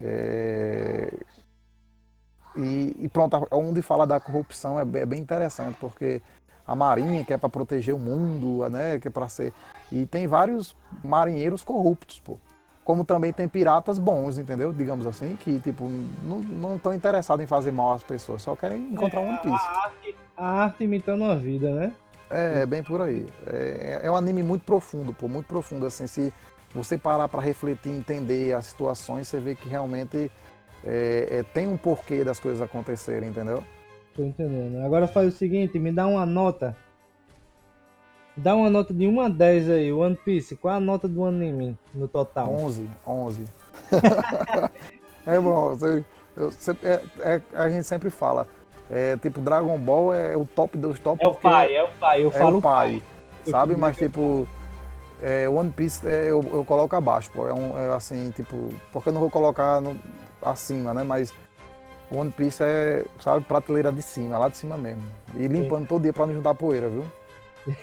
É, 0.00 1.12
e, 2.56 2.96
e 2.98 3.08
pronto, 3.08 3.46
onde 3.50 3.80
fala 3.82 4.06
da 4.06 4.20
corrupção 4.20 4.78
é, 4.78 4.82
é 4.82 5.06
bem 5.06 5.20
interessante, 5.20 5.76
porque 5.80 6.20
a 6.66 6.74
marinha 6.74 7.24
que 7.24 7.32
é 7.32 7.38
para 7.38 7.48
proteger 7.48 7.94
o 7.94 7.98
mundo, 7.98 8.68
né? 8.68 8.98
Que 8.98 9.08
é 9.08 9.10
para 9.10 9.28
ser. 9.28 9.52
E 9.92 10.06
tem 10.06 10.26
vários 10.26 10.74
marinheiros 11.04 11.62
corruptos, 11.62 12.18
pô. 12.20 12.38
Como 12.82 13.04
também 13.04 13.32
tem 13.32 13.46
piratas 13.46 13.98
bons, 13.98 14.38
entendeu? 14.38 14.72
Digamos 14.72 15.06
assim, 15.06 15.36
que 15.36 15.60
tipo, 15.60 15.88
não, 16.24 16.74
estão 16.74 16.92
interessados 16.92 17.44
em 17.44 17.46
fazer 17.46 17.70
mal 17.70 17.92
às 17.92 18.02
pessoas, 18.02 18.42
só 18.42 18.56
querem 18.56 18.88
encontrar 18.88 19.20
um 19.20 19.28
One 19.28 19.38
Piece. 19.38 19.66
A 19.66 19.84
arte, 19.84 20.16
a 20.36 20.46
arte 20.64 20.84
imitando 20.84 21.24
a 21.24 21.36
vida, 21.36 21.70
né? 21.70 21.92
É, 22.28 22.64
bem 22.64 22.82
por 22.82 23.02
aí. 23.02 23.28
É, 23.46 24.00
é 24.02 24.10
um 24.10 24.16
anime 24.16 24.42
muito 24.42 24.64
profundo, 24.64 25.12
pô, 25.12 25.28
muito 25.28 25.46
profundo. 25.46 25.84
Assim, 25.84 26.06
se 26.06 26.32
você 26.74 26.96
parar 26.96 27.28
para 27.28 27.40
refletir, 27.40 27.90
entender 27.90 28.54
as 28.54 28.66
situações, 28.66 29.28
você 29.28 29.38
vê 29.38 29.54
que 29.54 29.68
realmente 29.68 30.30
é, 30.82 31.28
é, 31.30 31.42
tem 31.42 31.68
um 31.68 31.76
porquê 31.76 32.24
das 32.24 32.40
coisas 32.40 32.62
acontecerem, 32.62 33.28
entendeu? 33.28 33.62
Tô 34.14 34.24
entendendo. 34.24 34.84
Agora 34.84 35.06
faz 35.06 35.34
o 35.34 35.36
seguinte, 35.36 35.78
me 35.78 35.92
dá 35.92 36.06
uma 36.06 36.26
nota. 36.26 36.76
Dá 38.36 38.54
uma 38.54 38.70
nota 38.70 38.94
de 38.94 39.06
1 39.06 39.20
a 39.20 39.28
10 39.28 39.70
aí, 39.70 39.92
One 39.92 40.16
Piece. 40.16 40.56
Qual 40.56 40.72
é 40.72 40.76
a 40.76 40.80
nota 40.80 41.06
do 41.06 41.24
anime 41.24 41.76
no 41.94 42.08
total? 42.08 42.50
11, 42.50 42.88
11. 43.06 43.44
é 45.26 45.38
bom, 45.38 45.76
eu, 45.80 46.04
eu, 46.36 46.50
é, 46.82 47.02
é, 47.20 47.42
a 47.54 47.68
gente 47.68 47.84
sempre 47.84 48.08
fala. 48.08 48.46
É, 48.90 49.16
tipo, 49.18 49.40
Dragon 49.40 49.78
Ball 49.78 50.14
é 50.14 50.36
o 50.36 50.44
top 50.46 50.76
dos 50.78 50.98
top. 50.98 51.24
É 51.24 51.28
o 51.28 51.34
pai, 51.34 51.74
é 51.74 51.82
o 51.82 51.88
pai. 52.00 52.24
Eu 52.24 52.28
é 52.28 52.32
falo 52.32 52.58
o 52.58 52.62
pai. 52.62 53.02
Sabe? 53.46 53.76
Mas, 53.76 53.96
tipo, 53.96 54.46
é, 55.20 55.48
One 55.48 55.70
Piece 55.70 56.06
é, 56.06 56.30
eu, 56.30 56.42
eu 56.52 56.64
coloco 56.64 56.96
abaixo, 56.96 57.30
pô. 57.32 57.46
É, 57.46 57.52
um, 57.52 57.78
é 57.78 57.94
assim, 57.94 58.30
tipo, 58.30 58.72
porque 58.92 59.10
eu 59.10 59.12
não 59.12 59.20
vou 59.20 59.30
colocar 59.30 59.80
no, 59.80 59.98
acima, 60.42 60.94
né? 60.94 61.02
Mas 61.02 61.32
One 62.10 62.30
Piece 62.30 62.62
é, 62.62 63.04
sabe, 63.20 63.44
prateleira 63.44 63.92
de 63.92 64.02
cima, 64.02 64.38
lá 64.38 64.48
de 64.48 64.56
cima 64.56 64.76
mesmo. 64.76 65.02
E 65.34 65.46
limpando 65.46 65.82
Sim. 65.82 65.86
todo 65.86 66.02
dia 66.02 66.12
pra 66.12 66.26
não 66.26 66.34
juntar 66.34 66.54
poeira, 66.54 66.88
viu? 66.88 67.04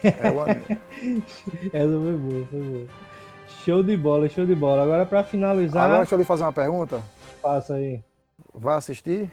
É. 0.03 0.09
Essa 1.73 1.99
foi 1.99 2.17
boa, 2.17 2.45
foi 2.49 2.61
boa. 2.61 2.85
Show 3.63 3.83
de 3.83 3.97
bola, 3.97 4.29
show 4.29 4.45
de 4.45 4.55
bola. 4.55 4.83
Agora 4.83 5.05
pra 5.05 5.23
finalizar. 5.23 5.83
Agora 5.83 5.99
deixa 5.99 6.15
eu 6.15 6.19
lhe 6.19 6.25
fazer 6.25 6.43
uma 6.43 6.53
pergunta. 6.53 7.01
Faça 7.41 7.75
aí. 7.75 8.03
Vai 8.53 8.77
assistir? 8.77 9.31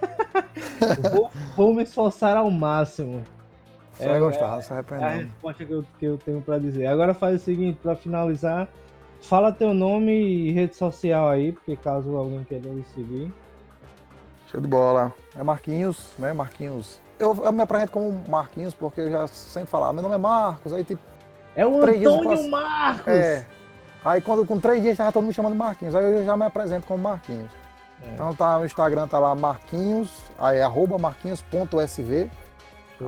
vou, 1.12 1.30
vou, 1.56 1.74
me 1.74 1.82
esforçar 1.82 2.36
ao 2.36 2.50
máximo. 2.50 3.22
Você 3.92 4.04
é, 4.04 4.08
vai 4.08 4.20
gostar, 4.20 4.58
é, 4.58 4.62
se 4.62 4.72
arrepender. 4.72 5.04
É 5.04 5.06
a 5.06 5.10
resposta 5.16 5.64
que 5.64 5.72
eu, 5.72 5.84
que 5.98 6.04
eu 6.06 6.18
tenho 6.18 6.40
pra 6.40 6.58
dizer. 6.58 6.86
Agora 6.86 7.12
faz 7.12 7.42
o 7.42 7.44
seguinte, 7.44 7.78
pra 7.82 7.94
finalizar, 7.94 8.68
fala 9.20 9.52
teu 9.52 9.74
nome 9.74 10.12
e 10.12 10.52
rede 10.52 10.74
social 10.76 11.28
aí, 11.28 11.52
porque 11.52 11.76
caso 11.76 12.16
alguém 12.16 12.42
queira 12.44 12.70
me 12.70 12.84
seguir. 12.94 13.32
Show 14.50 14.60
de 14.60 14.68
bola. 14.68 15.12
É 15.36 15.42
Marquinhos, 15.42 16.12
né? 16.18 16.32
Marquinhos. 16.32 17.00
Eu, 17.20 17.38
eu 17.44 17.52
me 17.52 17.62
apresento 17.62 17.92
como 17.92 18.24
Marquinhos 18.26 18.74
porque 18.74 19.02
eu 19.02 19.10
já 19.10 19.26
sempre 19.28 19.70
falava, 19.70 19.92
meu 19.92 20.02
nome 20.02 20.14
é 20.14 20.18
Marcos, 20.18 20.72
aí 20.72 20.82
tipo. 20.82 21.02
É 21.54 21.66
o 21.66 21.82
Antônio 21.82 22.50
Marcos! 22.50 23.12
É. 23.12 23.46
Aí 24.04 24.20
quando 24.20 24.46
com 24.46 24.58
três 24.58 24.82
dias 24.82 24.96
já 24.96 25.12
todo 25.12 25.22
mundo 25.22 25.34
chamando 25.34 25.54
Marquinhos, 25.54 25.94
aí 25.94 26.02
eu 26.02 26.24
já 26.24 26.36
me 26.36 26.46
apresento 26.46 26.86
como 26.86 27.02
Marquinhos. 27.02 27.50
É. 28.02 28.14
Então 28.14 28.34
tá 28.34 28.58
no 28.58 28.64
Instagram, 28.64 29.06
tá 29.06 29.18
lá 29.18 29.34
Marquinhos, 29.34 30.10
aí 30.38 30.58
é 30.58 30.62
arroba 30.62 30.98
marquinhos.sv. 30.98 32.30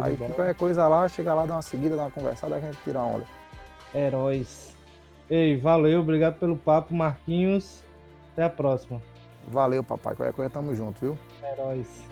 Aí 0.00 0.16
qualquer 0.16 0.54
coisa 0.54 0.86
lá, 0.88 1.08
chega 1.08 1.34
lá, 1.34 1.44
dá 1.44 1.54
uma 1.54 1.62
seguida, 1.62 1.96
dá 1.96 2.02
uma 2.02 2.10
conversada, 2.10 2.56
a 2.56 2.60
gente 2.60 2.78
tira 2.84 3.00
onda. 3.00 3.24
Heróis. 3.94 4.74
Ei, 5.28 5.56
valeu, 5.58 6.00
obrigado 6.00 6.38
pelo 6.38 6.56
papo, 6.56 6.94
Marquinhos. 6.94 7.82
Até 8.32 8.44
a 8.44 8.50
próxima. 8.50 9.00
Valeu, 9.48 9.82
papai. 9.82 10.14
Qualquer 10.14 10.32
coisa, 10.32 10.50
tamo 10.50 10.74
junto, 10.74 10.98
viu? 11.00 11.18
Heróis. 11.42 12.04